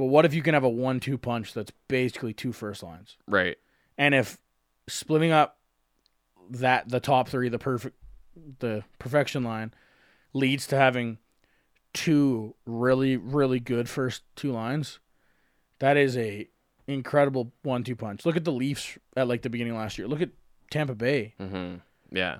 [0.00, 3.18] But what if you can have a one-two punch that's basically two first lines?
[3.28, 3.58] Right.
[3.98, 4.38] And if
[4.88, 5.58] splitting up
[6.48, 7.98] that the top three, the perfect,
[8.60, 9.74] the perfection line,
[10.32, 11.18] leads to having
[11.92, 15.00] two really really good first two lines,
[15.80, 16.48] that is a
[16.86, 18.24] incredible one-two punch.
[18.24, 20.08] Look at the Leafs at like the beginning of last year.
[20.08, 20.30] Look at
[20.70, 21.34] Tampa Bay.
[21.36, 21.74] hmm
[22.10, 22.38] Yeah.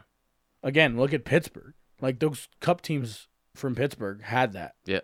[0.63, 1.75] Again, look at Pittsburgh.
[2.01, 4.77] Like those Cup teams from Pittsburgh had that.
[4.87, 5.01] Yeah.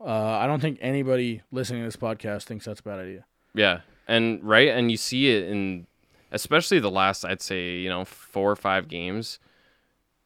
[0.00, 0.04] Uh,
[0.38, 3.24] I don't think anybody listening to this podcast thinks that's a bad idea.
[3.54, 3.80] Yeah.
[4.08, 4.68] And right.
[4.68, 5.86] And you see it in,
[6.32, 9.38] especially the last, I'd say, you know, four or five games.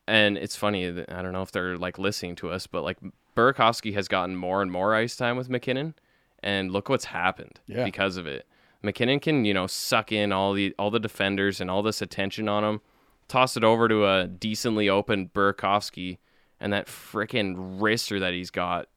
[0.07, 0.87] And it's funny.
[0.87, 2.99] I don't know if they're like listening to us, but like
[3.37, 5.95] Burakovsky has gotten more and more ice time with MacKinnon.
[6.43, 7.85] And look what's happened Yeah.
[7.85, 8.47] because of it.
[8.83, 12.49] MacKinnon can, you know, suck in all the all the defenders and all this attention
[12.51, 12.81] on him,
[13.29, 16.19] toss it over to a decently open Burakovsky,
[16.61, 18.89] and that freaking wrister that he's got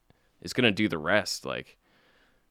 [0.42, 1.44] is gonna do the rest.
[1.44, 1.76] Like,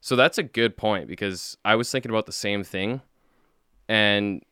[0.02, 3.02] so that's a good point because I was thinking about the same thing,
[3.88, 4.44] and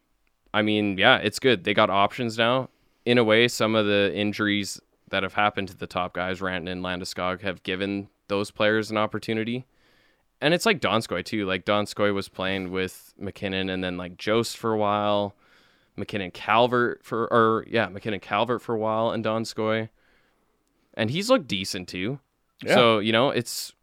[0.54, 1.64] I mean, yeah, it's good.
[1.64, 2.70] They got options now.
[3.06, 6.68] In a way, some of the injuries that have happened to the top guys, Ranton
[6.68, 9.66] and Landeskog, have given those players an opportunity
[10.42, 11.46] and it's like Donskoy too.
[11.46, 15.36] Like Donskoy was playing with MacKinnon and then like Jost for a while,
[15.96, 19.90] MacKinnon Calvert for or yeah, MacKinnon Calvert for a while and Donskoy.
[20.94, 22.20] And he's looked decent too.
[22.64, 22.76] Yeah.
[22.76, 23.74] So, you know, it's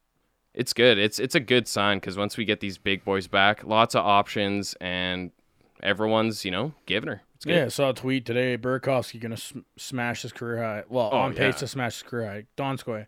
[0.54, 0.98] it's good.
[0.98, 4.04] It's it's a good sign cuz once we get these big boys back, lots of
[4.04, 5.30] options and
[5.82, 7.22] everyone's, you know, giving her.
[7.36, 7.56] It's good.
[7.56, 8.56] Yeah, I saw a tweet today.
[8.56, 10.84] Burakovsky gonna sm- smash his career high.
[10.88, 12.44] Well, Oh, on pace to smash his career high.
[12.56, 13.06] Donskoy,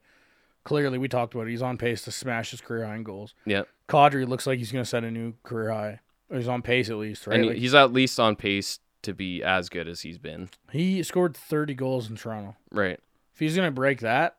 [0.64, 1.50] clearly we talked about it.
[1.50, 3.35] He's on pace to smash his career high in goals.
[3.46, 3.62] Yeah.
[3.88, 6.00] Kadri looks like he's gonna set a new career high.
[6.31, 7.38] Or he's on pace at least, right?
[7.38, 10.48] And Like, he's at least on pace to be as good as he's been.
[10.72, 12.57] he scored 30 goals in Toronto.
[12.72, 12.98] Right.
[13.35, 14.38] If he's gonna break that,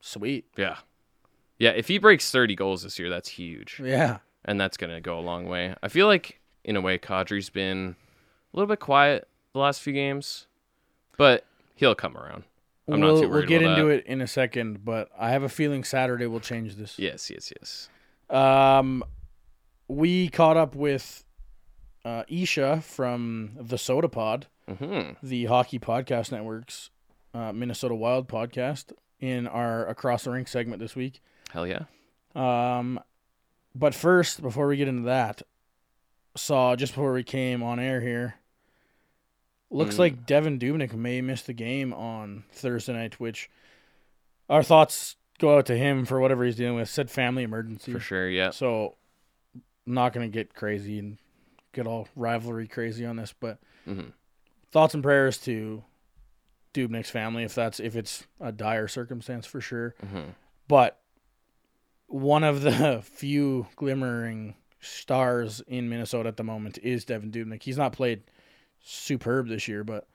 [0.00, 0.46] sweet.
[0.56, 0.76] Yeah.
[1.58, 3.80] Yeah, if he breaks 30 goals this year, that's huge.
[3.84, 5.74] Yeah, and that's going to go a long way.
[5.82, 7.96] I feel like, in a way, Kadri's been
[8.52, 10.46] a little bit quiet the last few games,
[11.18, 12.44] but he'll come around.
[12.88, 13.90] I'm we'll, too we'll get into that.
[13.90, 16.98] it in a second, but I have a feeling Saturday will change this.
[16.98, 17.88] Yes, yes, yes.
[18.30, 19.04] Um,
[19.86, 21.24] we caught up with
[22.06, 24.46] uh, Isha from the Soda Pod.
[24.66, 26.88] hmm the Hockey Podcast Network's
[27.34, 31.20] uh, Minnesota Wild podcast in our Across the Rink segment this week.
[31.50, 31.84] Hell yeah.
[32.34, 33.00] Um,
[33.74, 35.42] but first, before we get into that,
[36.36, 38.36] saw just before we came on air here,
[39.70, 39.98] looks Mm.
[40.00, 43.50] like Devan Dubnyk may miss the game on Thursday night, which
[44.48, 46.88] our thoughts go out to him for whatever he's dealing with.
[46.88, 47.92] Said family emergency.
[47.92, 48.28] For sure.
[48.28, 48.50] Yeah.
[48.50, 48.96] So,
[49.86, 51.18] not going to get crazy and
[51.72, 54.08] get all rivalry crazy on this, but hmm
[54.72, 55.82] thoughts and prayers to
[56.74, 59.94] Dubnyk's family if that's if it's a dire circumstance for sure.
[60.08, 60.30] hmm
[60.68, 60.98] But
[62.06, 67.62] one of the few glimmering stars in Minnesota at the moment is Devan Dubnyk.
[67.62, 68.22] He's not played
[68.82, 70.08] superb this year, but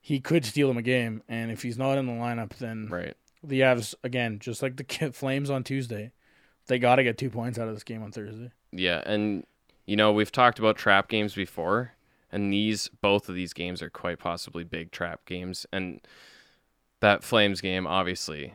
[0.00, 1.22] he could steal him a game.
[1.28, 3.14] And if he's not in the lineup, then Right.
[3.42, 6.12] the Avs again, just like the Flames on Tuesday,
[6.66, 8.52] they got to get two points out of this game on Thursday.
[8.72, 9.02] Yeah.
[9.04, 9.44] And,
[9.84, 11.92] you know, we've talked about trap games before,
[12.32, 15.66] and these, both of these games are quite possibly big trap games.
[15.72, 16.00] And
[17.00, 18.54] that Flames game, obviously,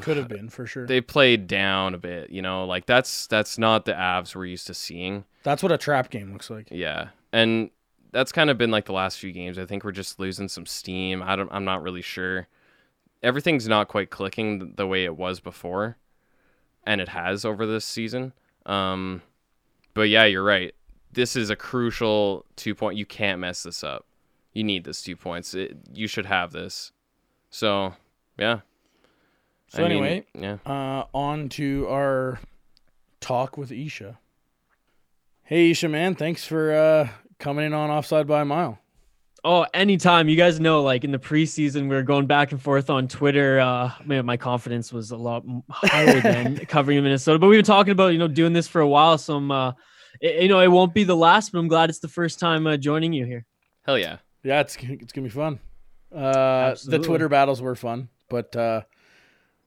[0.00, 0.86] Could have been for sure.
[0.86, 4.66] they played down a bit, you know, like that's that's not the Avs we're used
[4.68, 5.24] to seeing.
[5.42, 6.68] That's what a trap game looks like.
[6.70, 7.70] Yeah, and
[8.12, 9.58] that's kind of been like the last few games.
[9.58, 11.22] I think we're just losing some steam.
[11.22, 11.50] I don't.
[11.52, 12.46] I'm not really sure.
[13.22, 15.96] Everything's not quite clicking the way it was before,
[16.86, 18.32] and it has over this season.
[18.66, 19.22] Um,
[19.94, 20.74] but yeah, you're right.
[21.14, 22.96] This is a crucial two point.
[22.96, 24.06] You can't mess this up.
[24.52, 25.54] You need this two points.
[25.54, 26.92] It, you should have this.
[27.50, 27.94] So
[28.38, 28.60] yeah.
[29.68, 30.58] So I mean, anyway, yeah.
[30.66, 32.38] uh, on to our
[33.20, 34.18] talk with Isha.
[35.42, 38.78] Hey Isha, man, thanks for uh, coming in on Offside by a Mile.
[39.46, 40.30] Oh, anytime.
[40.30, 43.60] You guys know, like in the preseason, we were going back and forth on Twitter.
[43.60, 47.38] Uh, man, my confidence was a lot higher than covering Minnesota.
[47.38, 49.18] But we've been talking about, you know, doing this for a while.
[49.18, 49.72] Some uh,
[50.24, 52.66] it, you know, it won't be the last, but I'm glad it's the first time
[52.66, 53.44] uh, joining you here.
[53.82, 54.18] Hell yeah.
[54.42, 55.60] Yeah, it's it's gonna be fun.
[56.14, 58.82] Uh, the Twitter battles were fun, but uh,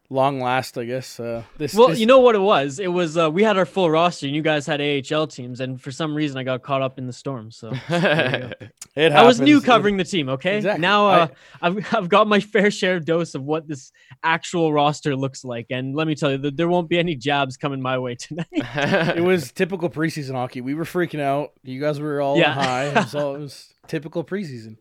[0.09, 1.19] long last, I guess.
[1.19, 2.79] Uh, this Well, this- you know what it was?
[2.79, 5.81] It was uh, we had our full roster, and you guys had AHL teams, and
[5.81, 7.51] for some reason I got caught up in the storm.
[7.51, 10.29] So it I was new covering the team.
[10.29, 10.81] Okay, Exactly.
[10.81, 11.27] now I- uh,
[11.61, 13.91] I've I've got my fair share dose of what this
[14.23, 17.57] actual roster looks like, and let me tell you, th- there won't be any jabs
[17.57, 18.47] coming my way tonight.
[18.51, 20.61] it was typical preseason hockey.
[20.61, 21.51] We were freaking out.
[21.63, 22.53] You guys were all Yeah.
[22.53, 23.05] high.
[23.13, 24.77] All, it was typical preseason.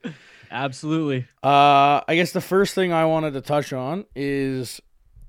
[0.50, 1.26] Absolutely.
[1.42, 4.80] Uh, I guess the first thing I wanted to touch on is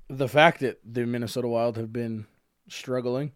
[0.08, 2.26] the fact that the Minnesota Wild have been
[2.68, 3.32] struggling.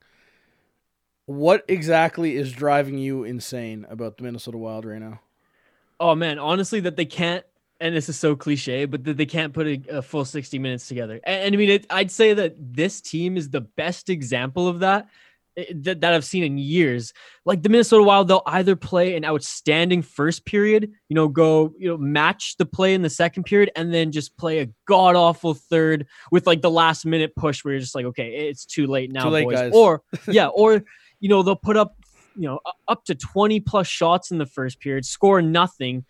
[1.26, 5.20] What exactly is driving you insane about the Minnesota Wild right now?
[6.00, 7.44] Oh man, honestly, that they can't,
[7.80, 10.88] and this is so cliche, but that they can't put a, a full 60 minutes
[10.88, 11.20] together.
[11.24, 14.80] And, and I mean, it, I'd say that this team is the best example of
[14.80, 15.08] that,
[15.56, 17.12] Eh, that that I've seen in years.
[17.44, 21.88] Like the Minnesota Wild, they'll either play an outstanding first period, you know, go, you
[21.88, 25.54] know, match the play in the second period, and then just play a god awful
[25.54, 29.12] third with like the last minute push where you're just like, okay, it's too late
[29.12, 29.54] now, Too late, boys.
[29.54, 29.72] guys.
[29.74, 30.84] Or yeah, or
[31.20, 31.96] you know, they'll put up
[32.34, 36.04] you know, up to 20 plus shots in the first period, score nothing,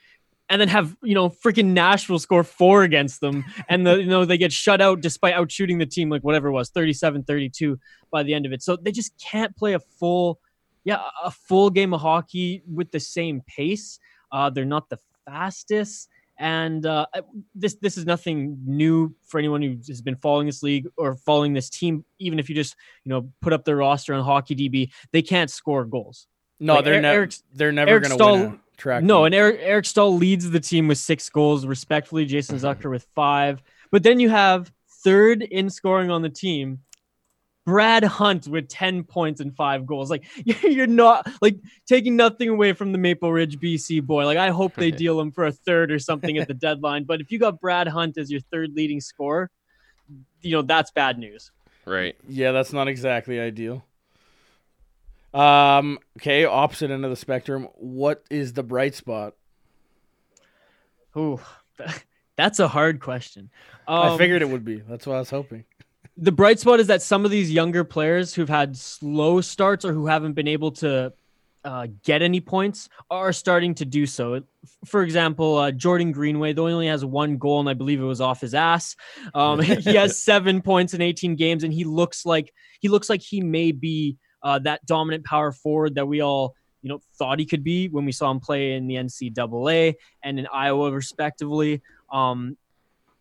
[0.48, 3.44] and then have, you know, freaking Nashville score four against them.
[3.68, 6.48] And the, you know, they get shut out despite out shooting the team, like whatever
[6.48, 7.78] it was, 37 32
[8.10, 8.62] by the end of it.
[8.62, 10.40] So they just can't play a full,
[10.84, 13.98] yeah, a full game of hockey with the same pace.
[14.30, 16.08] Uh, they're not the fastest.
[16.38, 17.06] And uh,
[17.54, 21.52] this this is nothing new for anyone who has been following this league or following
[21.52, 22.04] this team.
[22.18, 22.74] Even if you just
[23.04, 26.26] you know put up their roster on Hockey DB, they can't score goals.
[26.58, 29.02] No, Like, they're Eric- never they're never going to win track.
[29.02, 29.26] No, meet.
[29.26, 32.26] and Eric Eric Staal leads the team with six goals, respectfully.
[32.26, 32.66] Jason mm-hmm.
[32.66, 33.62] Zucker with five.
[33.90, 34.70] But then you have
[35.04, 36.80] third in scoring on the team,
[37.64, 40.10] Brad Hunt with 10 points and five goals.
[40.10, 40.24] Like
[40.62, 44.24] you're not like taking nothing away from the Maple Ridge BC boy.
[44.24, 47.04] Like I hope they deal him for a third or something at the deadline.
[47.04, 49.50] But if you got Brad Hunt as your third leading scorer,
[50.42, 51.52] you know that's bad news.
[51.86, 52.16] right.
[52.28, 53.84] Yeah, that's not exactly ideal.
[55.34, 55.98] Um.
[56.18, 57.68] Okay, opposite end of the spectrum.
[57.74, 59.34] What is the bright spot?
[61.16, 61.40] Ooh,
[62.36, 63.50] that's a hard question.
[63.86, 64.76] I Um, figured it would be.
[64.88, 65.64] That's what I was hoping.
[66.16, 69.92] the bright spot is that some of these younger players who've had slow starts or
[69.92, 71.12] who haven't been able to
[71.64, 74.42] uh, get any points are starting to do so.
[74.84, 78.04] For example, uh, Jordan Greenway, though he only has one goal, and I believe it
[78.04, 78.96] was off his ass.
[79.34, 83.22] Um, he has seven points in 18 games, and he looks like he looks like
[83.22, 87.46] he may be uh, that dominant power forward that we all you know thought he
[87.46, 91.80] could be when we saw him play in the NCAA and in Iowa, respectively.
[92.10, 92.56] Um,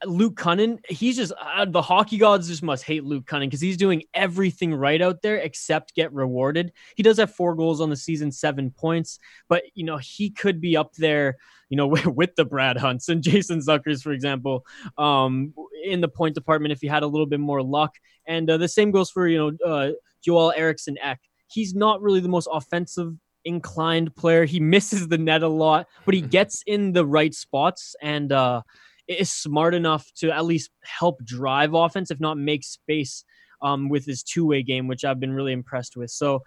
[0.06, 3.78] Luke Kunin, he's just uh, the hockey gods just must hate Luke Kunin because he's
[3.78, 6.72] doing everything right out there except get rewarded.
[6.96, 10.60] He does have four goals on the season, seven points, but you know he could
[10.60, 11.38] be up there,
[11.70, 14.66] you know, with, with the Brad Hunts and Jason Zuckers, for example,
[14.98, 15.54] um,
[15.84, 17.96] in the point department if he had a little bit more luck.
[18.26, 19.92] And uh, the same goes for you know uh,
[20.24, 21.20] Joel Eriksson Ek.
[21.48, 24.46] He's not really the most offensive inclined player.
[24.46, 28.32] He misses the net a lot, but he gets in the right spots and.
[28.32, 28.62] uh
[29.08, 33.26] is smart enough to at least help drive offense, if not make space
[33.62, 36.12] um, with his two way game, which I've been really impressed with.
[36.12, 36.44] So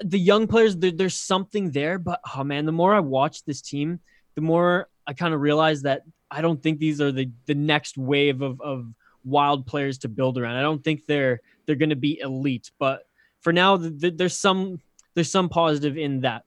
[0.00, 3.60] the young players, there, there's something there, but oh man, the more I watch this
[3.60, 4.00] team,
[4.34, 7.96] the more I kind of realize that I don't think these are the the next
[7.96, 8.86] wave of of
[9.26, 10.56] wild players to build around.
[10.56, 13.06] I don't think they're they're going to be elite, but
[13.40, 14.80] for now, th- th- there's some
[15.14, 16.44] there's some positive in that.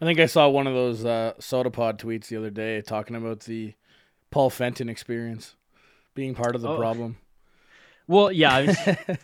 [0.00, 3.16] I think I saw one of those uh, soda pod tweets the other day talking
[3.16, 3.74] about the
[4.30, 5.56] Paul Fenton experience
[6.14, 6.76] being part of the Oh.
[6.76, 7.16] problem.
[8.06, 8.76] Well, yeah, was-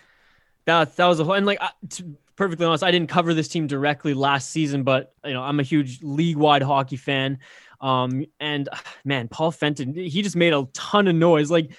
[0.65, 3.35] that that was a whole and like I, to be perfectly honest, I didn't cover
[3.35, 7.39] this team directly last season, but you know I'm a huge league wide hockey fan.
[7.81, 8.69] Um, and
[9.05, 11.51] man, Paul Fenton, he just made a ton of noise.
[11.51, 11.71] Like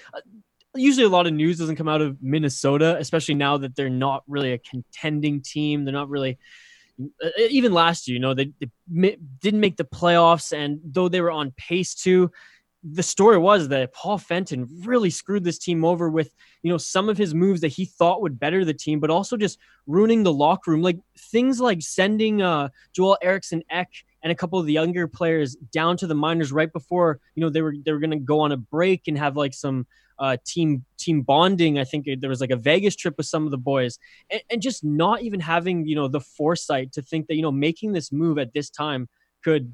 [0.76, 4.22] usually, a lot of news doesn't come out of Minnesota, especially now that they're not
[4.26, 5.84] really a contending team.
[5.84, 6.38] They're not really.
[7.22, 11.20] uh, Even last year, you know, they, they didn't make the playoffs, and though they
[11.20, 12.30] were on pace to,
[12.92, 16.30] the story was that Paul Fenton really screwed this team over with
[16.62, 19.36] you know some of his moves that he thought would better the team, but also
[19.36, 20.82] just ruining the locker room.
[20.82, 23.88] Like things like sending uh, Joel Eriksson Ek
[24.22, 27.50] and a couple of the younger players down to the minors right before you know
[27.50, 29.86] they were they were going to go on a break and have like some
[30.18, 31.78] uh, team team bonding.
[31.78, 33.98] I think there was like a Vegas trip with some of the boys,
[34.30, 37.52] and, and just not even having you know the foresight to think that you know
[37.52, 39.08] making this move at this time
[39.44, 39.72] could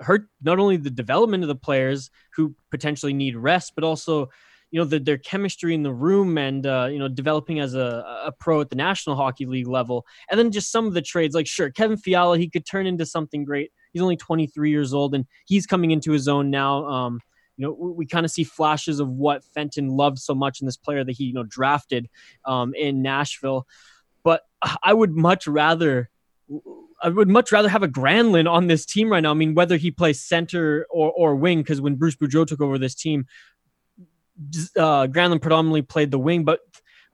[0.00, 4.28] hurt not only the development of the players who potentially need rest, but also
[4.70, 8.04] you know the, their chemistry in the room and uh, you know developing as a,
[8.26, 11.34] a pro at the National Hockey League level, and then just some of the trades
[11.34, 13.70] like sure Kevin Fiala he could turn into something great.
[13.92, 16.84] He's only 23 years old and he's coming into his own now.
[16.86, 17.20] Um,
[17.56, 20.76] you know, we, kind of see flashes of what Fenton loved so much in this
[20.76, 22.08] player that he, you know, drafted
[22.44, 23.66] um, in Nashville.
[24.22, 24.42] But
[24.82, 26.10] I would much rather,
[27.02, 29.30] I would much rather have a Granlund on this team right now.
[29.30, 32.78] I mean, whether he plays center or, or wing, because when Bruce Boudreau took over
[32.78, 33.26] this team,
[34.76, 36.60] uh, Granlund predominantly played the wing, but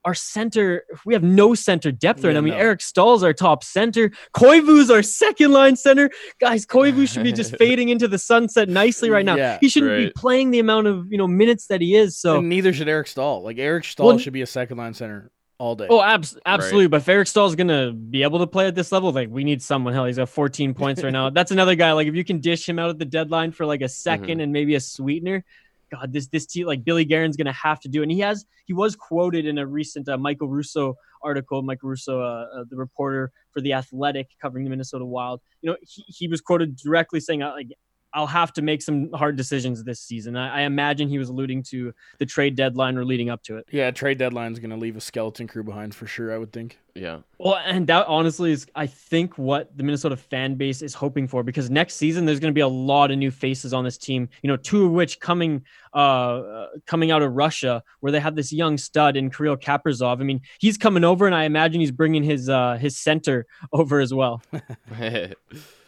[0.05, 2.61] our center, we have no center depth right Yeah, I mean, no.
[2.61, 4.11] Eric Staal's our top center.
[4.35, 6.11] Koivu's our second line center.
[6.41, 9.37] Guys, Koivu should be just fading into the sunset nicely right now.
[9.37, 12.17] Yeah, he shouldn't be playing the amount of you know minutes that he is.
[12.17, 13.43] So and neither should Eric Staal.
[13.43, 15.87] Like Eric Staal Well, should be a second line center all day.
[15.91, 16.89] Oh, abs- absolutely.
[16.89, 19.63] But if Eric Staal's gonna be able to play at this level, like we need
[19.63, 19.93] someone.
[19.93, 21.31] Hell, he's got 14 points right now.
[21.31, 21.93] That's another guy.
[21.93, 24.41] Like if you can dish him out at the deadline for like a 2nd mm-hmm.
[24.41, 25.45] and maybe a sweetener,
[25.91, 28.03] God, this this team like Billy Guerin's gonna have to do.
[28.03, 31.62] And he has he was quoted in a recent uh, Michael Russo article.
[31.62, 35.41] Michael Russo, uh, uh, the reporter for the Athletic covering the Minnesota Wild.
[35.62, 37.68] You know, he, he was quoted directly saying, uh, like.
[38.13, 40.37] I'll have to make some hard decisions this season.
[40.37, 43.67] I, I imagine he was alluding to the trade deadline or leading up to it.
[43.71, 46.33] yeah, trade deadline's gonna leave a skeleton crew behind for sure.
[46.33, 46.79] I would think.
[46.95, 47.21] Yeah.
[47.39, 51.43] Well, and that honestly is, I think, what the Minnesota fan base is hoping for
[51.43, 54.29] because next season there's going to be a lot of new faces on this team.
[54.43, 58.37] You know, two of which coming, uh, uh, coming out of Russia, where they have
[58.37, 60.21] this young stud in Kirill Kaprizov.
[60.21, 64.01] I mean, he's coming over, and I imagine he's bringing his uh, his center over
[64.01, 64.43] as well.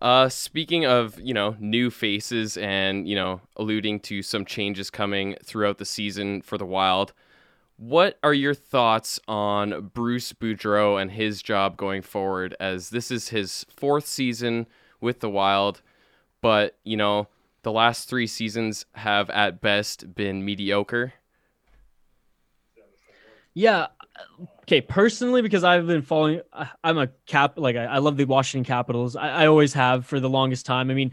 [0.00, 5.36] uh, speaking of, you know, new faces and, you know, alluding to some changes coming
[5.42, 7.12] throughout the season for the Wild,
[7.76, 13.28] what are your thoughts on Bruce Boudreau and his job going forward as this is
[13.28, 14.66] his fourth season
[15.00, 15.82] with the Wild,
[16.40, 17.28] but, you know,
[17.62, 21.14] the last three seasons have at best been mediocre?
[23.54, 23.88] Yeah.
[24.62, 24.80] Okay.
[24.80, 27.54] Personally, because I've been following, I- I'm a cap.
[27.58, 29.16] Like I, I love the Washington Capitals.
[29.16, 30.90] I, I always have for the longest time.
[30.90, 31.12] I mean,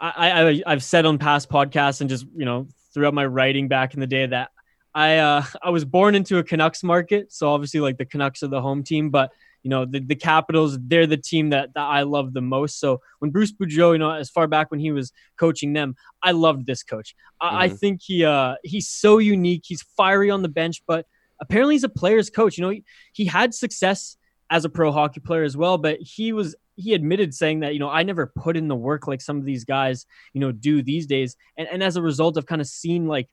[0.00, 3.94] I, I I've said on past podcasts and just you know throughout my writing back
[3.94, 4.50] in the day that
[4.94, 7.32] I uh, I was born into a Canucks market.
[7.32, 9.30] So obviously, like the Canucks are the home team, but
[9.62, 12.80] you know the, the Capitals, they're the team that, that I love the most.
[12.80, 16.32] So when Bruce Boudreau, you know, as far back when he was coaching them, I
[16.32, 17.14] loved this coach.
[17.40, 17.78] I, I Mhm.
[17.78, 19.62] think he uh he's so unique.
[19.66, 21.06] He's fiery on the bench, but
[21.42, 22.56] apparently he's a player's coach.
[22.56, 24.16] You know, he, he had success
[24.48, 27.80] as a pro hockey player as well, but he was he admitted saying that you
[27.80, 30.82] know I never put in the work like some of these guys you know do
[30.82, 33.28] these days, and and as a result of kind of seen like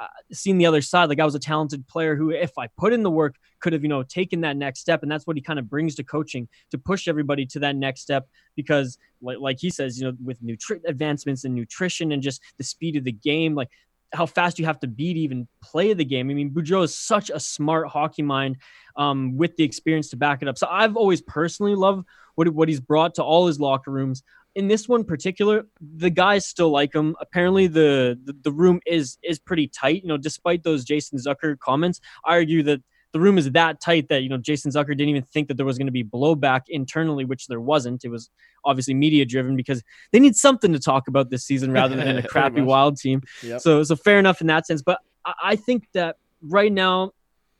[0.00, 2.92] uh, seen the other side, like I was a talented player who, if I put
[2.92, 5.42] in the work, could have you know taken that next step, and that's what he
[5.42, 9.58] kind of brings to coaching to push everybody to that next step because like, like
[9.60, 13.12] he says, you know, with nutri- advancements in nutrition and just the speed of the
[13.12, 13.70] game, like
[14.14, 16.30] how fast you have to be to even play the game.
[16.30, 18.56] I mean, Boudreau is such a smart hockey mind
[18.96, 20.56] um, with the experience to back it up.
[20.56, 22.06] So I've always personally loved
[22.36, 24.22] what, what he's brought to all his locker rooms.
[24.54, 27.16] In this one particular, the guys still like him.
[27.20, 30.02] Apparently, the, the the room is is pretty tight.
[30.02, 32.80] You know, despite those Jason Zucker comments, I argue that
[33.14, 35.64] the room is that tight that you know Jason Zucker didn't even think that there
[35.64, 38.04] was going to be blowback internally, which there wasn't.
[38.04, 38.28] It was
[38.64, 42.26] obviously media driven because they need something to talk about this season rather than a
[42.26, 42.60] crappy.
[42.60, 43.22] Wild team.
[43.44, 43.60] Yep.
[43.60, 44.82] So so fair enough in that sense.
[44.82, 47.12] But I, I think that right now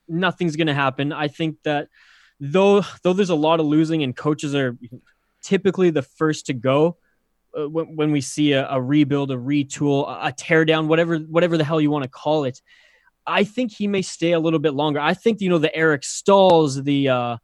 [0.08, 1.12] nothing's going to happen.
[1.12, 1.86] I think that
[2.40, 4.76] though though there's a lot of losing and coaches are
[5.40, 6.96] typically the first to go
[7.56, 11.56] uh, when, when we see a, a rebuild, a retool, a, a tear whatever whatever
[11.56, 12.60] the hell you want to call it.
[13.26, 15.00] I think he may stay a little bit longer.
[15.00, 17.36] I think you know the Eric Staals, the uh,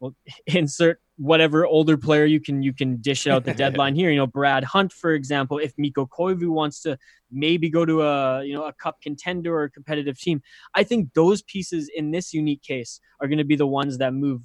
[0.00, 0.14] well,
[0.46, 4.10] insert whatever older player you can you can dish out the deadline here.
[4.10, 5.58] You know Brad Hunt, for example.
[5.58, 6.98] If Mikko Koivu wants to
[7.30, 10.42] maybe go to a you know a cup contender or a competitive team,
[10.74, 14.14] I think those pieces in this unique case are going to be the ones that
[14.14, 14.42] move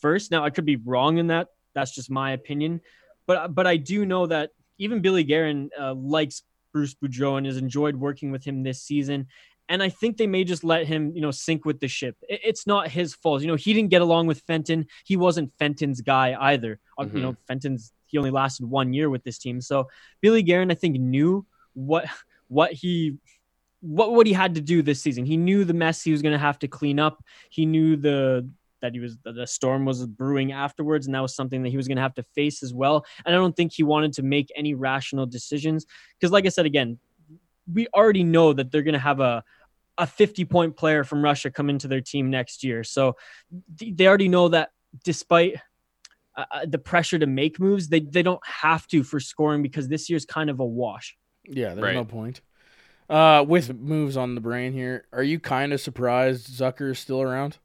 [0.00, 0.30] first.
[0.30, 1.48] Now I could be wrong in that.
[1.74, 2.80] That's just my opinion,
[3.26, 7.56] but but I do know that even Billy Guerin uh, likes Bruce Boudreau and has
[7.56, 9.26] enjoyed working with him this season.
[9.68, 12.16] And I think they may just let him, you know, sink with the ship.
[12.28, 13.42] It's not his fault.
[13.42, 14.86] You know, he didn't get along with Fenton.
[15.04, 16.78] He wasn't Fenton's guy either.
[16.98, 19.60] Uh, You know, Fenton's he only lasted one year with this team.
[19.60, 19.88] So
[20.20, 22.06] Billy Guerin, I think, knew what
[22.48, 23.16] what he
[23.80, 25.24] what what he had to do this season.
[25.24, 27.24] He knew the mess he was going to have to clean up.
[27.48, 28.48] He knew the
[28.82, 31.88] that he was the storm was brewing afterwards, and that was something that he was
[31.88, 33.06] going to have to face as well.
[33.24, 35.86] And I don't think he wanted to make any rational decisions
[36.18, 36.98] because, like I said again,
[37.70, 39.42] we already know that they're going to have a
[39.98, 42.82] a 50 point player from Russia come into their team next year.
[42.82, 43.16] So
[43.78, 44.70] th- they already know that
[45.04, 45.56] despite
[46.34, 49.88] uh, uh, the pressure to make moves, they, they don't have to for scoring because
[49.88, 51.14] this year's kind of a wash.
[51.44, 51.94] Yeah, there's Right.
[51.94, 52.40] no point.
[53.10, 57.20] Uh, with moves on the brain here, are you kind of surprised Zucker is still
[57.20, 57.58] around?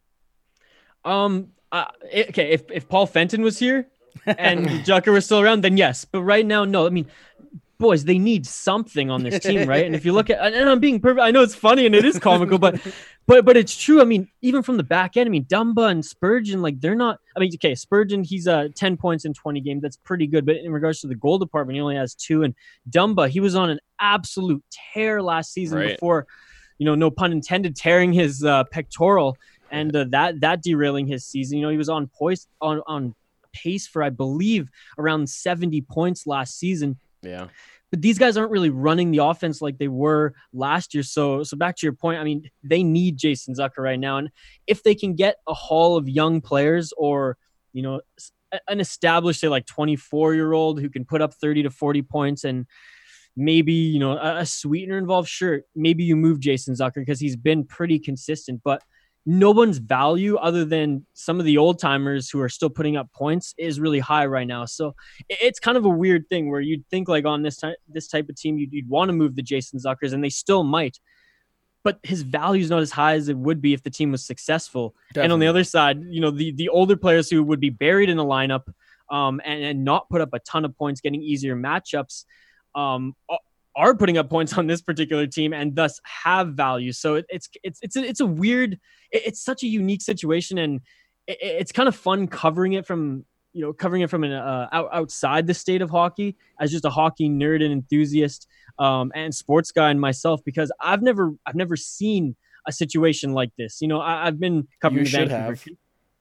[1.06, 1.50] Um.
[1.72, 2.52] Uh, okay.
[2.52, 3.88] If if Paul Fenton was here
[4.26, 6.06] and Zucker was still around, then yes.
[6.06, 6.86] But right now, no.
[6.86, 7.08] I mean,
[7.78, 9.86] boys, they need something on this team, right?
[9.86, 12.06] And if you look at, and I'm being perfect, I know it's funny and it
[12.06, 12.80] is comical, but,
[13.28, 14.02] but, but it's true.
[14.02, 17.20] I mean, even from the back end, I mean, Dumba and Spurgeon, like they're not.
[17.36, 20.46] I mean, okay, Spurgeon, he's uh 10 points in 20 games, that's pretty good.
[20.46, 22.44] But in regards to the goal department, he only has two.
[22.44, 22.56] And
[22.90, 24.64] Dumba, he was on an absolute
[24.94, 25.92] tear last season Right.
[25.92, 26.26] before,
[26.78, 29.38] you know, no pun intended, tearing his uh, pectoral
[29.72, 31.58] and uh, that that derailing his season.
[31.58, 33.14] You know, he was on poise on on
[33.54, 36.98] pace for I believe around 70 points last season
[37.28, 37.48] Yeah.
[37.92, 41.04] but these guys aren't really running the offense like they were last year.
[41.04, 44.30] So, so back to your point, I mean, they need Jason Zucker right now, and
[44.66, 47.38] if they can get a haul of young players, or
[47.74, 48.02] you know,
[48.68, 52.02] an established, say like twenty four year old who can put up thirty to forty
[52.02, 52.66] points, and
[53.36, 57.36] maybe you know a, a sweetener involved, sure, maybe you move Jason Zucker because he's
[57.36, 58.82] been pretty consistent, but.
[59.30, 63.12] No one's value, other than some of the old timers who are still putting up
[63.12, 64.64] points, is really high right now.
[64.64, 64.96] So
[65.28, 68.30] it's kind of a weird thing where you'd think like on this type this type
[68.30, 70.98] of team you'd, you'd want to move the Jason Zuckers and they still might,
[71.84, 74.26] but his value is not as high as it would be if the team was
[74.26, 74.96] successful.
[75.24, 78.10] And on the other side, you know the the older players who would be buried
[78.10, 78.64] in the lineup
[79.12, 82.24] um, and, and not put up a ton of points, getting easier matchups.
[82.76, 83.14] Um,
[83.78, 86.92] are putting up points on this particular team and thus have value.
[86.92, 88.74] So it, it's it's it's a, it's a weird,
[89.12, 90.82] it- it's such a unique situation, and
[91.28, 93.24] it, it's kind of fun covering it from
[93.54, 96.86] you know covering it from an uh, out, outside the state of hockey as just
[96.86, 98.48] a hockey nerd and enthusiast
[98.80, 102.36] um, and sports guy and myself because I've never I've never seen
[102.68, 103.80] a situation like this.
[103.82, 105.36] You know, I, I've been covering You Vancouver.
[105.56, 105.66] have.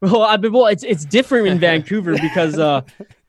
[0.02, 0.66] Well, I've been well.
[0.66, 2.82] It's it's different in Vancouver because uh,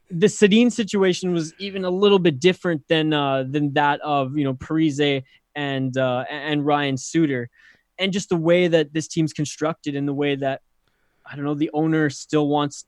[0.09, 4.43] the Sedin situation was even a little bit different than uh, than that of you
[4.43, 5.23] know Parise
[5.55, 7.49] and uh, and Ryan Suter,
[7.99, 10.61] and just the way that this team's constructed and the way that
[11.25, 12.85] I don't know the owner still wants.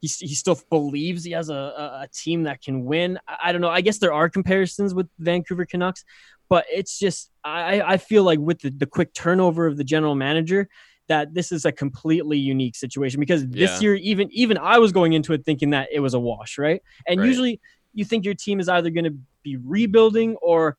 [0.00, 3.18] He, he still believes he has a, a, a team that can win.
[3.26, 3.70] I, I don't know.
[3.70, 6.04] I guess there are comparisons with Vancouver Canucks,
[6.48, 10.14] but it's just I, I feel like with the, the quick turnover of the general
[10.14, 10.68] manager,
[11.08, 13.80] that this is a completely unique situation because this Yeah.
[13.80, 16.82] year even even I was going into it thinking that it was a wash, right?
[17.06, 17.26] And Right.
[17.26, 17.60] usually
[17.94, 20.76] you think your team is either going to be rebuilding or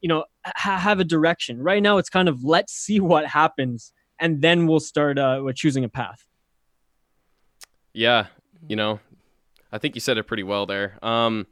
[0.00, 1.62] you know ha- have a direction.
[1.62, 5.84] Right now it's kind of let's see what happens and then we'll start uh choosing
[5.84, 6.24] a path.
[7.92, 8.26] Yeah,
[8.68, 9.00] you know,
[9.72, 10.98] I think you said it pretty well there.
[11.04, 11.46] Um,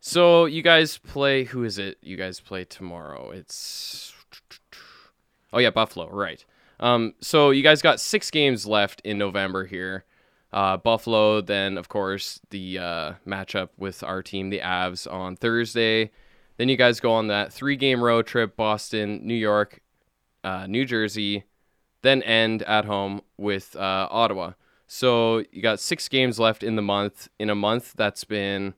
[0.00, 1.44] so you guys play.
[1.44, 1.98] Who is it?
[2.00, 3.30] You guys play tomorrow.
[3.32, 4.14] It's
[5.52, 6.08] oh yeah, Buffalo.
[6.08, 6.44] Right.
[6.78, 10.04] Um, so you guys got six games left in November here.
[10.52, 16.10] Uh, Buffalo, then of course the uh, matchup with our team, the Avs, on Thursday.
[16.56, 19.80] Then you guys go on that three-game road trip: Boston, New York,
[20.44, 21.44] uh, New Jersey,
[22.02, 24.52] then end at home with uh, Ottawa.
[24.86, 27.28] So you got six games left in the month.
[27.38, 28.74] In a month that's been,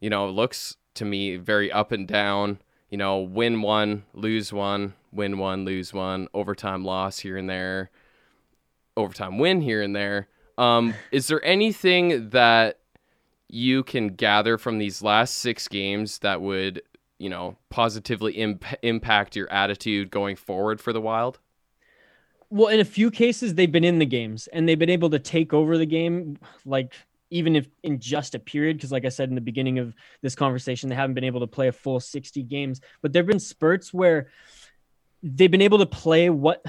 [0.00, 2.58] you know, looks to me very up and down.
[2.88, 7.90] You know, win one, lose one, win one, lose one, overtime loss here and there,
[8.96, 10.28] overtime win here and there.
[10.58, 12.78] Um, is there anything that
[13.48, 16.82] you can gather from these last six games that would,
[17.18, 21.38] you know, positively imp- impact your attitude going forward for the Wild?
[22.48, 25.18] Well, in a few cases, they've been in the games and they've been able to
[25.18, 26.92] take over the game, like
[27.30, 28.76] even if in just a period.
[28.76, 31.46] Because, like I said in the beginning of this conversation, they haven't been able to
[31.46, 34.28] play a full 60 games, but there have been spurts where
[35.22, 36.64] they've been able to play what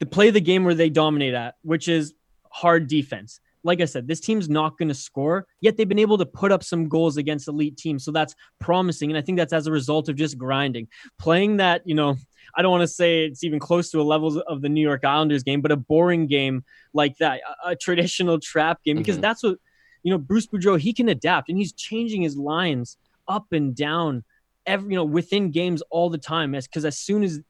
[0.00, 2.14] to play the game where they dominate at, which is
[2.50, 3.40] hard defense.
[3.64, 6.52] Like I said, this team's not going to score, yet they've been able to put
[6.52, 8.04] up some goals against elite teams.
[8.04, 9.10] So that's promising.
[9.10, 10.86] And I think that's as a result of just grinding,
[11.18, 12.16] playing that, you know,
[12.54, 15.04] I don't want to say it's even close to a level of the New York
[15.04, 19.22] Islanders game, but a boring game like that, a, a traditional trap game, because Mhm.
[19.22, 19.58] that's what,
[20.04, 22.96] you know, Bruce Boudreau, he can adapt and he's changing his lines
[23.26, 24.24] up and down
[24.66, 26.54] every, you know, within games all the time.
[26.54, 27.40] As because as soon as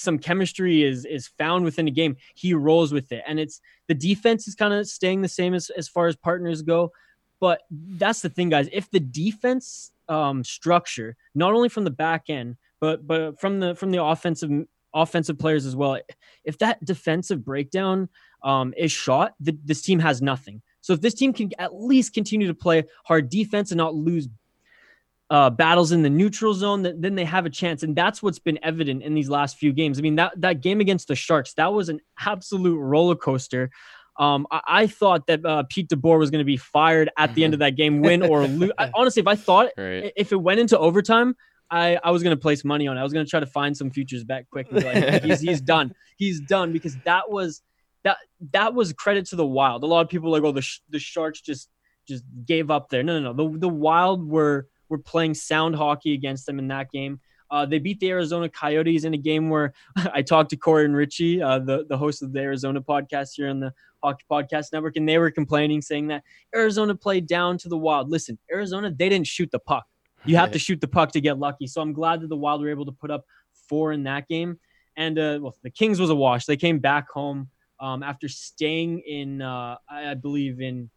[0.00, 3.22] some chemistry is is found within a game, he rolls with it.
[3.26, 6.62] And it's the defense is kind of staying the same as, as far as partners
[6.62, 6.92] go.
[7.40, 8.68] But that's the thing, guys.
[8.72, 13.74] If the defense um, structure, not only from the back end, but but from the
[13.74, 14.50] from the offensive
[14.92, 15.98] offensive players as well,
[16.44, 18.08] if that defensive breakdown
[18.42, 20.62] um, is shot, the, this team has nothing.
[20.80, 24.28] So if this team can at least continue to play hard defense and not lose
[25.30, 27.82] uh, battles in the neutral zone, that, then they have a chance.
[27.84, 29.98] And that's what's been evident in these last few games.
[29.98, 33.70] I mean, that, that game against the Sharks, that was an absolute roller coaster.
[34.18, 37.44] Um, I, I thought that uh, Pete DeBoer was going to be fired at the
[37.44, 38.72] end of that game, win or lose.
[38.76, 40.12] I, honestly, if I thought Right.
[40.16, 41.36] if it went into overtime,
[41.70, 43.00] I, I was gonna place money on it.
[43.00, 44.66] I was gonna try to find some futures bet quick.
[44.72, 45.94] Like, he's he's done.
[46.16, 47.62] He's done because that was
[48.02, 48.16] that
[48.50, 49.84] that was credit to the Wild.
[49.84, 51.68] A lot of people are like, oh, the the Sharks just
[52.08, 53.04] just gave up there.
[53.04, 53.52] No, no, no.
[53.52, 57.20] The the Wild were were playing sound hockey against them in that game.
[57.50, 59.72] Uh, they beat the Arizona Coyotes in a game where
[60.12, 63.48] I talked to Corey and Richie, uh, the the host of the Arizona podcast here
[63.48, 63.72] on the
[64.02, 66.22] Hockey Podcast Network, and they were complaining, saying that
[66.54, 68.10] Arizona played down to the Wild.
[68.10, 69.86] Listen, Arizona, they didn't shoot the puck.
[70.24, 71.66] You have to shoot the puck to get lucky.
[71.66, 73.24] So I'm glad that the Wild were able to put up
[73.68, 74.58] four in that game.
[74.96, 76.44] And uh, well, the Kings was a wash.
[76.44, 77.48] They came back home
[77.80, 80.90] um, after staying in, uh, I, I believe in,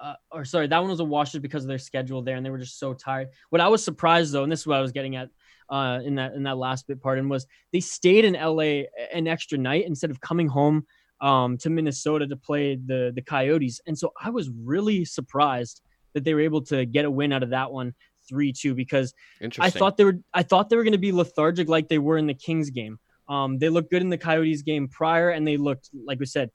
[0.00, 2.44] uh, or sorry, that one was a wash just because of their schedule there, and
[2.44, 3.28] they were just so tired.
[3.50, 5.30] What I was surprised though, and this is what I was getting at
[5.68, 9.26] uh, in that in that last bit part, and was they stayed in LA an
[9.26, 10.86] extra night instead of coming home
[11.20, 15.80] um, to Minnesota to play the the Coyotes, and so I was really surprised
[16.14, 17.94] that they were able to get a win out of that one
[18.28, 19.14] three two because
[19.58, 22.18] I thought they were I thought they were going to be lethargic like they were
[22.18, 22.98] in the Kings game.
[23.28, 26.50] Um, they looked good in the Coyotes game prior, and they looked like we said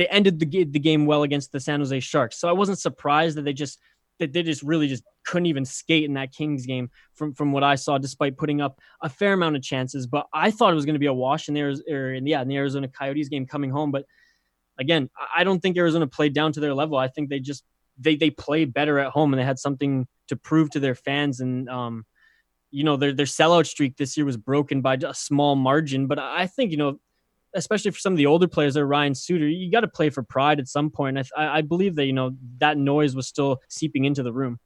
[0.00, 2.40] they ended the the game well against the San Jose Sharks.
[2.40, 3.78] So I wasn't surprised that they just
[4.18, 7.62] that they just really just couldn't even skate in that Kings game from from what
[7.62, 10.06] I saw, despite putting up a fair amount of chances.
[10.06, 12.40] But I thought it was going to be a wash in there, or in, yeah,
[12.40, 13.90] in the Arizona Coyotes game coming home.
[13.90, 14.06] But
[14.78, 16.96] again, I don't think Arizona played down to their level.
[16.96, 17.62] I think they just
[17.98, 21.40] they they play better at home and they had something to prove to their fans
[21.40, 22.06] and um
[22.70, 26.18] you know their their sellout streak this year was broken by a small margin but
[26.18, 26.98] i think you know
[27.54, 30.22] especially for some of the older players like ryan suter you got to play for
[30.22, 34.04] pride at some point I, I believe that you know that noise was still seeping
[34.04, 34.58] into the room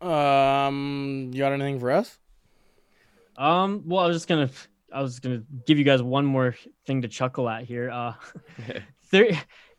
[0.00, 2.18] um you got anything for us
[3.36, 4.50] um well i was just gonna
[4.92, 6.56] i was gonna give you guys one more
[6.86, 8.14] thing to chuckle at here uh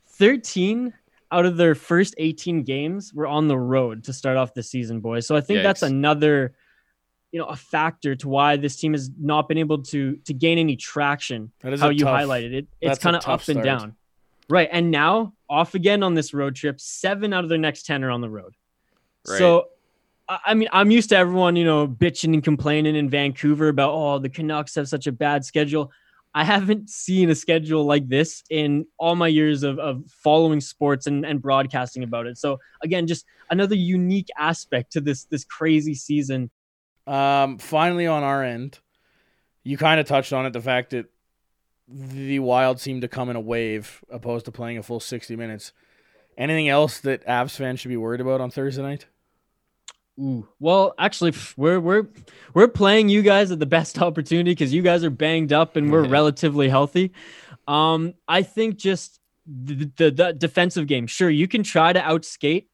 [0.07, 0.93] 13
[1.33, 4.99] out of their first 18 games were on the road to start off the season,
[4.99, 5.25] boys.
[5.25, 5.63] So I think Yikes.
[5.63, 6.53] that's another,
[7.33, 10.57] you know, a factor to why this team has not been able to to gain
[10.57, 11.51] any traction.
[11.59, 13.57] That is how you tough, highlighted it, it's kind of up start.
[13.57, 13.95] and down,
[14.49, 14.69] right?
[14.71, 16.79] And now off again on this road trip.
[16.79, 18.55] Seven out of their next ten are on the road.
[19.27, 19.37] Right.
[19.37, 19.67] So.
[20.29, 24.19] I mean, I'm used to everyone, you know, bitching and complaining in Vancouver about, oh,
[24.19, 25.91] the Canucks have such a bad schedule.
[26.33, 31.07] I haven't seen a schedule like this in all my years of, of following sports
[31.07, 32.37] and, and broadcasting about it.
[32.37, 36.49] So again, just another unique aspect to this this crazy season.
[37.05, 38.79] Um, finally, on our end,
[39.63, 40.53] you kind of touched on it.
[40.53, 41.07] The fact that
[41.87, 45.73] the Wild seemed to come in a wave, opposed to playing a full sixty minutes.
[46.37, 49.05] Anything else that Avs fans should be worried about on Thursday night?
[50.19, 50.47] Ooh.
[50.59, 52.07] Well, actually, we're we're
[52.53, 55.91] we're playing you guys at the best opportunity because you guys are banged up and
[55.91, 57.11] we're relatively healthy.
[57.67, 61.07] Um, I think just the, the, the defensive game.
[61.07, 62.65] Sure, you can try to outskate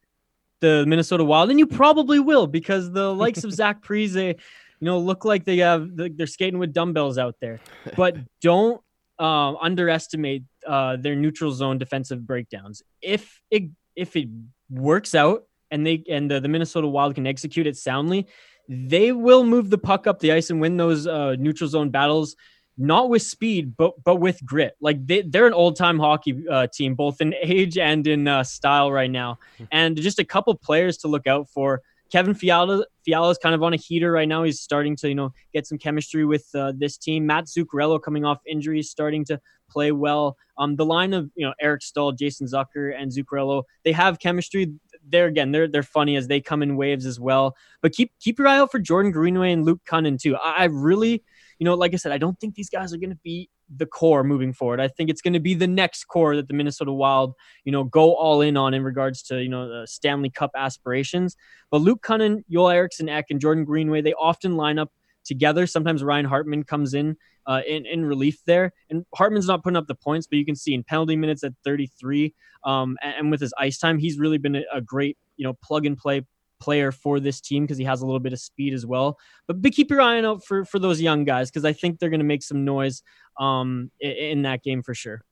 [0.61, 4.99] the Minnesota Wild, and you probably will because the likes of Zach Parise, you know,
[4.99, 7.59] look like they have they're skating with dumbbells out there.
[7.95, 8.81] But don't
[9.19, 12.81] um, underestimate uh, their neutral zone defensive breakdowns.
[13.01, 13.63] If it
[13.95, 14.29] if it
[14.69, 18.27] works out and they and the, the Minnesota Wild can execute it soundly,
[18.67, 22.35] they will move the puck up the ice and win those uh, neutral zone battles,
[22.79, 24.75] not with speed, but but with grit.
[24.79, 28.43] Like they, they're an old time hockey uh, team, both in age and in uh,
[28.43, 29.37] style right now.
[29.57, 29.63] Hmm.
[29.71, 31.81] And just a couple players to look out for.
[32.11, 34.41] Kevin Fiala Fiala is kind of on a heater right now.
[34.41, 37.27] He's starting to you know get some chemistry with uh, this team.
[37.27, 40.35] Matt Zuccarello coming off injury is starting to play well.
[40.57, 44.73] Um, the line of you know Eric Staal, Jason Zucker, and Zuccarello, they have chemistry
[45.07, 47.55] they're again they're they're funny as they come in waves as well.
[47.81, 50.35] But keep keep your eye out for Jordan Greenway and Luke Kunin too.
[50.35, 51.23] I, I really,
[51.59, 53.85] you know, like I said, I don't think these guys are going to be the
[53.85, 54.79] core moving forward.
[54.79, 57.35] I think it's going to be the next core that the Minnesota Wild,
[57.65, 61.35] you know, go all in on in regards to you know the Stanley Cup aspirations.
[61.69, 64.91] But Luke Kunin, Joel Eriksson Ek, and Jordan Greenway, they often line up
[65.25, 65.67] together.
[65.67, 67.15] Sometimes Ryan Hartman comes in
[67.49, 68.71] uh, in, in relief there.
[68.89, 71.53] And Hartman's not putting up the points, but you can see in penalty minutes at
[71.65, 72.33] 33
[72.63, 75.53] um, and, and, with his ice time, he's really been a, a great, you know,
[75.63, 76.25] plug and play
[76.59, 79.17] player for this team because he has a little bit of speed as well.
[79.47, 82.09] But, but keep your eye out for, for those young guys because I think they're
[82.09, 83.03] going to make some noise
[83.39, 85.23] um, in, in that game for sure.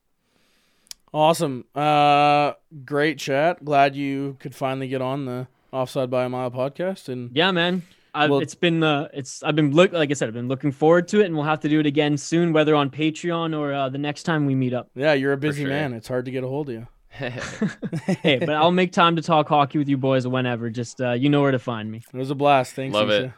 [1.13, 1.65] Awesome.
[1.73, 2.53] Uh,
[2.85, 3.63] great chat.
[3.63, 7.09] Glad you could finally get on the Offside by a Mile podcast.
[7.09, 7.83] And yeah, man.
[8.13, 10.71] I've, well, it's been uh, it's I've been look like I said I've been looking
[10.71, 13.73] forward to it, and we'll have to do it again soon, whether on Patreon or
[13.73, 14.89] uh, the next time we meet up.
[14.95, 15.69] Yeah, you're a busy sure.
[15.69, 15.93] man.
[15.93, 16.87] It's hard to get a hold of you.
[17.17, 20.69] Hey, but I'll make time to talk hockey with you boys whenever.
[20.69, 22.01] Just uh, you know where to find me.
[22.13, 22.73] It was a blast.
[22.73, 22.93] Thanks.
[22.93, 23.23] Love Isha.
[23.25, 23.31] it.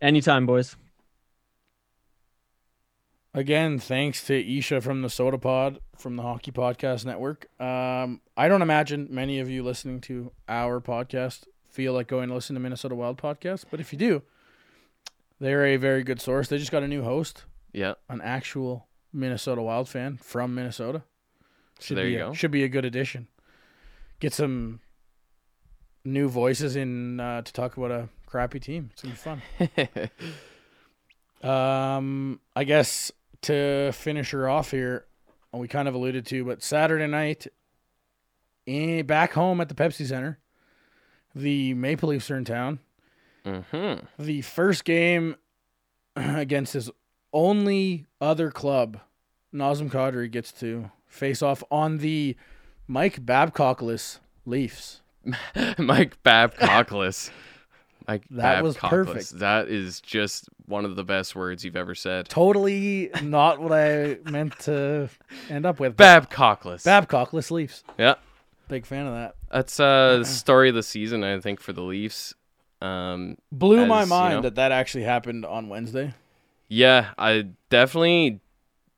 [0.00, 0.76] Anytime, boys.
[3.34, 7.46] Again, thanks to Isha from the Soda Pod from the Hockey Podcast Network.
[7.60, 12.34] Um, I don't imagine many of you listening to our podcast feel like going to
[12.34, 14.22] listen to Minnesota Wild podcast, but if you do,
[15.38, 16.48] they're a very good source.
[16.48, 17.94] They just got a new host, Yeah.
[18.08, 21.02] an actual Minnesota Wild fan from Minnesota.
[21.78, 22.32] So there be you a, go.
[22.34, 23.28] Should be a good addition.
[24.20, 24.80] Get some
[26.04, 28.90] new voices in uh, to talk about a crappy team.
[28.92, 30.10] It's gonna be fun.
[31.42, 33.12] Um, I guess
[33.42, 35.06] to finish her off here,
[35.52, 37.46] we kind of alluded to, but Saturday night,
[38.66, 40.38] in, back home at the Pepsi Center,
[41.34, 42.80] the Maple Leafs are in town.
[43.44, 44.04] mm-hmm.
[44.22, 45.36] The first game
[46.16, 46.90] against his
[47.32, 49.00] only other club,
[49.54, 52.36] Nazem Kadri gets to face off on the
[52.86, 55.00] Mike Babcockless Leafs.
[55.78, 57.30] Mike Babcockless.
[58.08, 59.38] Mike That was perfect.
[59.38, 62.26] That is just one of the best words you've ever said.
[62.28, 65.10] Totally not what I meant to
[65.50, 65.96] end up with.
[65.96, 66.84] Babcockless.
[66.84, 67.84] Babcockless Leafs.
[67.98, 68.14] yeah.
[68.68, 69.34] Big fan of that.
[69.50, 72.34] That's uh the story of the season, I think, for the Leafs.
[72.80, 76.14] Um, Blew my As, you mind know- that that actually happened on Wednesday.
[76.68, 78.40] yeah, I definitely.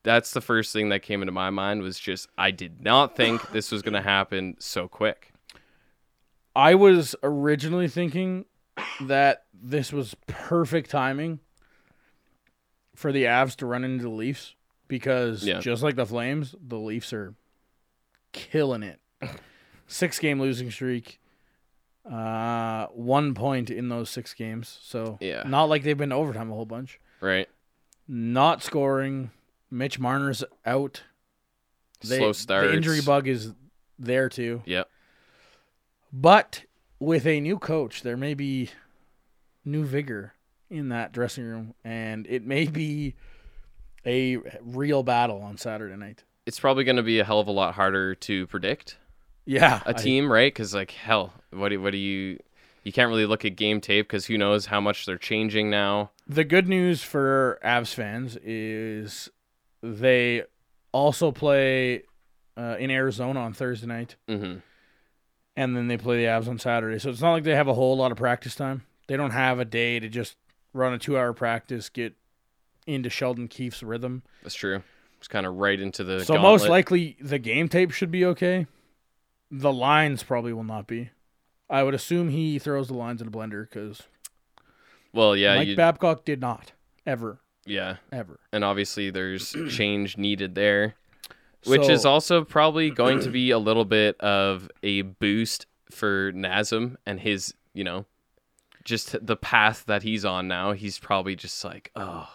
[0.03, 3.51] That's the first thing that came into my mind was just I did not think
[3.53, 5.33] this was gonna happen so quick.
[6.57, 8.45] I was originally thinking
[9.03, 11.41] that this was perfect timing
[12.95, 14.55] for the Avs to run into the Leafs
[14.89, 15.61] because Yeah.
[15.61, 17.35] just like the Flames, the Leafs are
[18.33, 19.01] killing it.
[19.87, 21.21] Six game losing streak.
[22.11, 24.79] Uh one point in those six games.
[24.83, 25.43] So Yeah.
[25.47, 26.99] not like they've been overtime a whole bunch.
[27.21, 27.49] Right.
[28.09, 29.31] Not scoring.
[29.71, 31.03] Mitch Marner's out.
[32.07, 32.69] They- Slow starts.
[32.71, 33.53] The injury bug is
[33.99, 34.63] there too.
[34.65, 34.89] Yep.
[36.13, 36.65] But
[36.99, 38.71] with a new coach, there may be
[39.65, 40.35] new vigor
[40.69, 43.15] in that dressing room, and it may be
[44.07, 46.25] a real battle on Saturday night.
[46.47, 48.97] It's probably going to be a hell of a lot harder to predict
[49.45, 50.53] Yeah, a team, right?
[50.53, 52.39] Because like hell, what do, what do you?
[52.83, 56.11] You can't really look at game tape because who knows how much they're changing now.
[56.27, 59.29] the good news for Avs fans is
[59.83, 60.45] they
[60.93, 62.03] also play
[62.57, 64.59] uh, in Arizona on Thursday night, hmm
[65.57, 66.99] and then they play the Avs on Saturday.
[66.99, 68.83] So it's not like they have a whole lot of practice time.
[69.09, 70.37] They don't have a day to just
[70.73, 72.15] run a two-hour practice, get
[72.87, 74.23] into Sheldon Keefe's rhythm.
[74.43, 74.83] That's true.
[75.19, 76.25] It's kind of right into the.
[76.25, 78.67] So most likely the game tape should be okay.
[79.51, 81.11] The lines probably will not be.
[81.69, 84.03] I would assume he throws the lines in a blender because
[85.13, 86.73] Well, yeah, Mike you, Babcock did not
[87.07, 87.41] ever,
[87.71, 88.39] yeah, ever.
[88.53, 90.95] and obviously there's change needed there,
[91.67, 96.97] which is also probably going to be a little bit of a boost for Nazem
[97.07, 98.05] and his, you know,
[98.85, 100.73] just the path that he's on now.
[100.73, 102.29] He's probably just like, oh,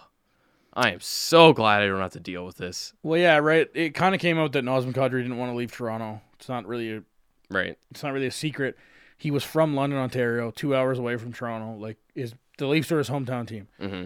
[0.74, 2.94] I am so glad I don't have to deal with this.
[3.02, 3.68] well, yeah, right.
[3.74, 6.22] It kind of came out that Nazem Kadri didn't want to leave Toronto.
[6.38, 7.04] It's not really a,
[7.50, 7.78] Right.
[7.92, 8.76] it's not really a secret.
[9.18, 11.80] He was from London, Ontario, two hours away from Toronto.
[11.82, 13.68] Like is the Leafs are his hometown team.
[13.80, 14.06] hmm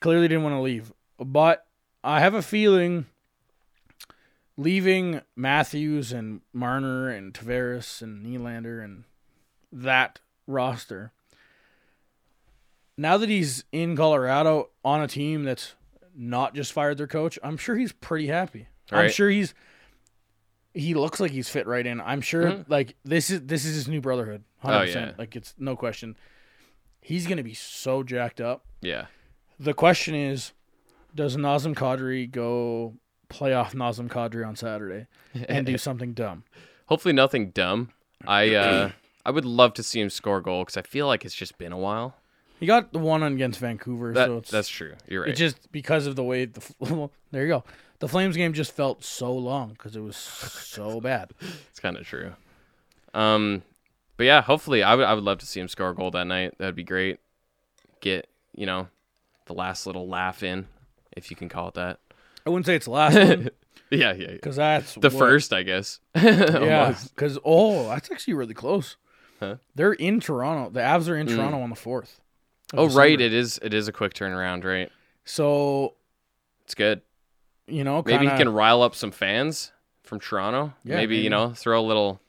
[0.00, 1.66] Clearly didn't want to leave, but
[2.04, 3.06] I have a feeling
[4.56, 9.04] leaving Matthews and Marner and Tavares and Nylander and
[9.72, 11.12] that roster.
[12.96, 15.74] Now that he's in Colorado on a team that's
[16.14, 18.68] not just fired their coach, I'm sure he's pretty happy.
[18.90, 19.54] I'm sure he's
[20.72, 22.00] he looks like he's fit right in.
[22.02, 22.64] I'm sure Mhm.
[22.68, 24.44] like this is this is his new brotherhood.
[24.62, 24.70] 100%.
[24.72, 25.12] Oh, yeah.
[25.18, 26.16] Like it's no question.
[27.00, 28.64] He's going to be so jacked up.
[28.80, 29.06] Yeah.
[29.58, 30.52] The question is,
[31.14, 32.94] does Nazem Kadri go
[33.28, 35.06] play off Nazem Kadri on Saturday
[35.48, 36.44] and do something dumb?
[36.86, 37.90] Hopefully nothing dumb.
[38.26, 38.90] I uh
[39.24, 41.58] I would love to see him score a goal because I feel like it's just
[41.58, 42.14] been a while.
[42.60, 44.94] He got the one against Vancouver, That, so it's that's true.
[45.08, 45.30] You're right.
[45.30, 47.64] it's just because of the way the well, there you go.
[47.98, 51.32] The Flames game just felt so long because it was so bad.
[51.70, 52.32] It's kind of true.
[53.14, 53.62] Um,
[54.18, 56.26] but yeah, hopefully, I would I would love to see him score a goal that
[56.26, 56.54] night.
[56.58, 57.18] That'd be great.
[58.00, 58.88] Get you know,
[59.46, 60.66] the last little laugh in,
[61.16, 61.98] if you can call it that.
[62.46, 63.50] I wouldn't say it's the last one
[63.90, 64.32] yeah, yeah, yeah.
[64.32, 66.00] because that's The what- first, I guess.
[66.14, 68.96] Yeah, because oh, that's actually really close.
[69.40, 69.56] Huh?
[69.74, 70.70] They're in Toronto.
[70.70, 71.36] The Avs are in Mm.
[71.36, 72.20] Toronto on the fourth.
[72.74, 73.58] Oh right, it is.
[73.62, 74.90] It is a quick turnaround, right?
[75.24, 75.94] So
[76.64, 77.02] It's good.
[77.66, 79.72] you know, Maybe kinda, he can rile up some fans
[80.02, 80.72] from Toronto.
[80.84, 81.24] Yeah, maybe, maybe.
[81.24, 82.20] you know, throw a little,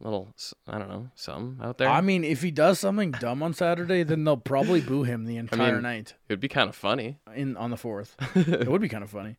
[0.00, 0.32] little.
[0.36, 1.88] s- I don't know, some out there.
[1.88, 5.36] I mean, if he does something dumb on Saturday, then they'll probably boo him the
[5.38, 6.14] entire mean- night.
[6.28, 7.18] it would be kind of funny.
[7.34, 8.16] in on the fourth.
[8.36, 9.36] it would be kind of funny.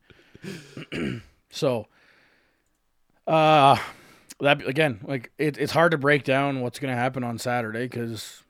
[1.49, 1.87] so,
[3.27, 3.77] uh,
[4.39, 7.85] that again, like it, it's hard to break down what's going to happen on Saturday
[7.85, 8.43] because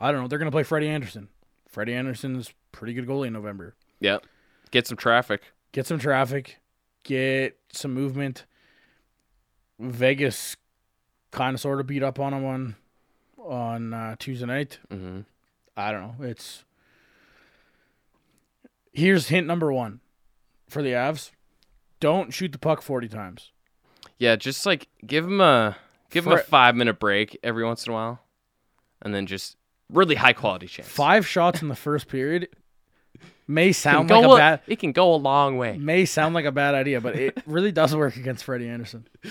[0.00, 0.28] I don't know.
[0.28, 1.28] They're going to play Freddie Andersen.
[1.68, 3.74] Freddie Andersen's pretty good goalie in November.
[4.00, 4.24] Yep.
[4.70, 5.42] Get some traffic.
[5.72, 6.58] Get some traffic,
[7.02, 8.46] get some movement.
[9.78, 10.56] Vegas
[11.30, 12.76] kind of sort of beat up on him on
[13.38, 14.78] on uh, Tuesday night.
[14.90, 15.20] hmm
[15.76, 16.24] I don't know.
[16.26, 16.64] It's
[18.92, 20.00] here's hint number one
[20.68, 21.30] for the Avs:
[22.00, 23.52] don't shoot the puck forty times.
[24.18, 25.76] Yeah, just like give him a
[26.10, 28.20] give him a five minute break every once in a while,
[29.02, 29.56] and then just
[29.92, 30.88] really high quality chance.
[30.88, 32.48] Five shots in the first period
[33.46, 35.78] may sound like a a- bad It can go a long way.
[35.78, 39.06] may sound like a bad idea, but it really does work against Freddie Andersen.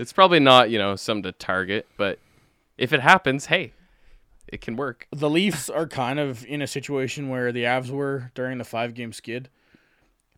[0.00, 2.18] It's probably not you know something to target, but
[2.78, 3.74] if it happens, hey,
[4.48, 5.06] it can work.
[5.12, 8.94] The Leafs are kind of in a situation where the Avs were during the five
[8.94, 9.50] game skid.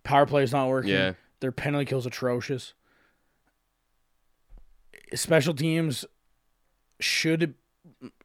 [0.02, 0.90] Power play is not working.
[0.90, 1.12] Yeah.
[1.38, 2.74] Their penalty kills atrocious.
[5.14, 6.04] Special teams
[6.98, 7.54] should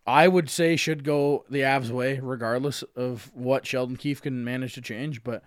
[0.08, 4.74] I would say should go the Avs way regardless of what Sheldon Keefe can manage
[4.74, 5.44] to change, but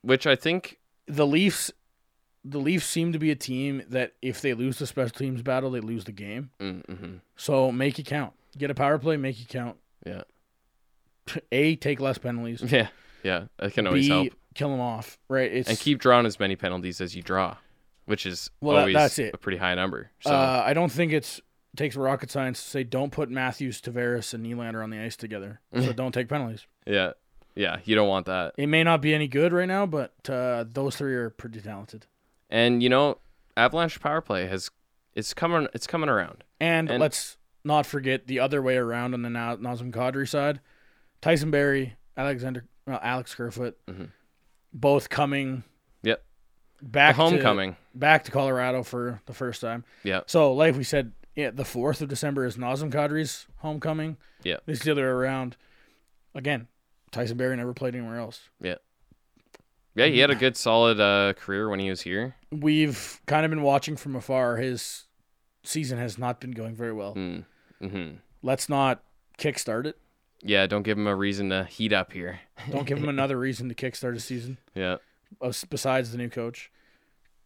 [0.00, 1.70] Which I think the Leafs
[2.48, 5.70] the Leafs seem to be a team that if they lose the special teams battle,
[5.70, 6.50] they lose the game.
[6.60, 7.16] mm-hmm.
[7.36, 8.32] So make it count.
[8.56, 9.76] Get a power play, make it count.
[10.06, 10.22] yeah
[11.52, 12.62] A, take less penalties.
[12.72, 12.88] yeah
[13.22, 14.28] yeah that can always B, help.
[14.54, 15.18] kill them off.
[15.28, 15.52] Right?
[15.52, 17.56] It's and keep drawing as many penalties as you draw,
[18.04, 19.34] which is Well, that- always that's it.
[19.34, 20.10] a pretty high number.
[20.20, 21.40] So Uh, I don't think it's
[21.76, 25.60] takes rocket science to say don't put Matthews, Tavares, and Nylander on the ice together.
[25.74, 26.66] So don't take penalties.
[26.86, 27.12] yeah,
[27.54, 28.54] yeah, you don't want that.
[28.56, 32.06] It may not be any good right now, but uh, those three are pretty talented.
[32.50, 33.18] And you know,
[33.56, 34.70] Avalanche power play has
[35.14, 36.44] it's coming it's coming around.
[36.60, 40.60] And, And- let's not forget the other way around on the Na- Nazem Kadri side.
[41.20, 44.10] Tyson Barrie, Alexander, well, Alex Kerfoot, Mhm.
[44.72, 45.64] both coming
[46.02, 46.22] Yep,
[46.82, 47.72] back the homecoming.
[47.72, 49.84] to, back to Colorado for the first time.
[50.04, 54.16] Yeah, So, like we said, yeah, the fourth of December is Nazem Kadri's homecoming.
[54.44, 54.58] Yeah.
[54.66, 55.56] This is the other way around.
[56.34, 56.68] Again,
[57.10, 58.48] Tyson Barrie never played anywhere else.
[58.60, 58.76] yeah,
[60.04, 62.36] he had a good solid uh, career when he was here.
[62.52, 64.56] We've kind of been watching from afar.
[64.58, 65.04] His
[65.64, 67.14] season has not been going very well.
[67.14, 67.44] Mm.
[67.80, 68.10] hmm
[68.42, 69.02] Let's not
[69.38, 69.98] kickstart it.
[70.42, 72.40] Yeah, don't give him a reason to heat up here.
[72.70, 74.58] Don't give him another reason to kickstart a season.
[74.74, 74.96] Yeah,
[75.68, 76.70] besides the new coach.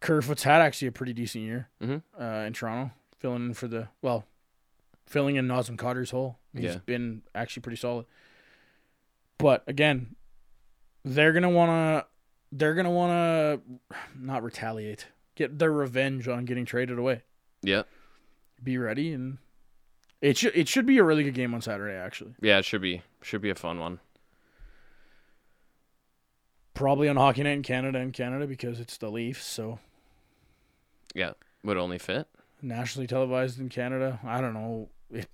[0.01, 2.01] Kerfoot's had actually a pretty decent year Mhm.
[2.19, 4.25] uh, in Toronto, filling in for the well,
[5.05, 6.37] filling in Nazem Kadri's hole.
[6.53, 6.77] He's Yeah.
[6.85, 8.05] been actually pretty solid.
[9.37, 10.15] But again,
[11.03, 12.05] they're gonna wanna
[12.51, 13.59] they're gonna wanna
[14.15, 17.21] not retaliate, get their revenge on getting traded away.
[17.61, 17.83] yeah,
[18.63, 19.37] Be ready, and
[20.21, 21.95] it should it should be a really good game on Saturday.
[21.95, 22.57] Actually, yeah.
[22.59, 23.99] It should be should be a fun one.
[26.73, 29.79] probably on Hockey Night in Canada in Canada because it's the Leafs, so
[31.13, 31.31] Yeah,
[31.63, 32.27] would only fit.
[32.61, 34.19] nationally televised in Canada.
[34.23, 34.89] I don't know.
[35.11, 35.27] It,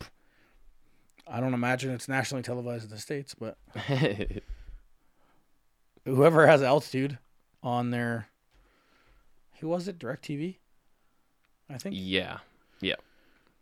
[1.28, 3.57] I don't imagine it's nationally televised in the states, but
[6.16, 7.18] whoever has altitude
[7.64, 8.28] on their,
[9.60, 9.99] who was it?
[9.99, 10.55] Directv,
[11.70, 11.95] I think.
[11.97, 12.39] yeah,
[12.82, 12.95] yeah.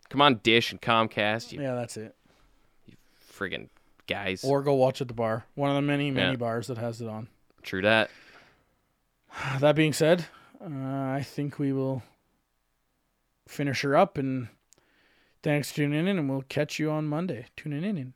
[0.10, 2.16] Come on, Dish and Comcast, you Yeah, that's it.
[2.86, 2.94] You
[3.34, 3.70] friggin'
[4.08, 4.44] guys.
[4.44, 5.46] Or go watch at the bar.
[5.56, 6.38] One of the many many Yeah.
[6.38, 7.28] bars that has it on.
[7.64, 8.10] True that.
[9.60, 10.26] That being said,
[10.62, 12.04] uh, I think we will
[13.48, 14.48] finish her up and
[15.44, 17.48] thanks for tuning in, and we'll catch you on Monday.
[17.58, 18.14] Tuning in in.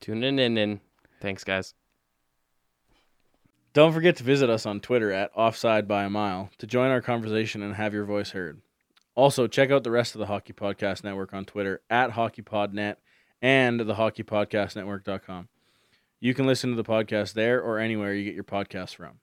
[0.00, 0.80] Tune in in.
[1.20, 1.74] Thanks, guys.
[3.72, 7.00] Don't forget to visit us on Twitter at Offside by a Mile to join our
[7.00, 8.60] conversation and have your voice heard.
[9.14, 12.96] Also, check out the rest of the Hockey Podcast Network on Twitter at HockeyPodNet
[13.40, 15.48] and the HockeyPodcastNetwork.com.
[16.20, 19.20] You can listen to the podcast there or anywhere you get your podcasts from.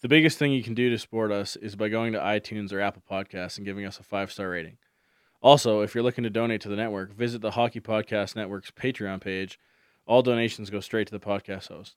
[0.00, 2.80] The biggest thing you can do to support us is by going to iTunes or
[2.80, 4.78] Apple Podcasts and giving us a five star rating.
[5.42, 9.20] Also, if you're looking to donate to the network, visit the Hockey Podcast Network's Patreon
[9.20, 9.58] page.
[10.06, 11.96] All donations go straight to the podcast host.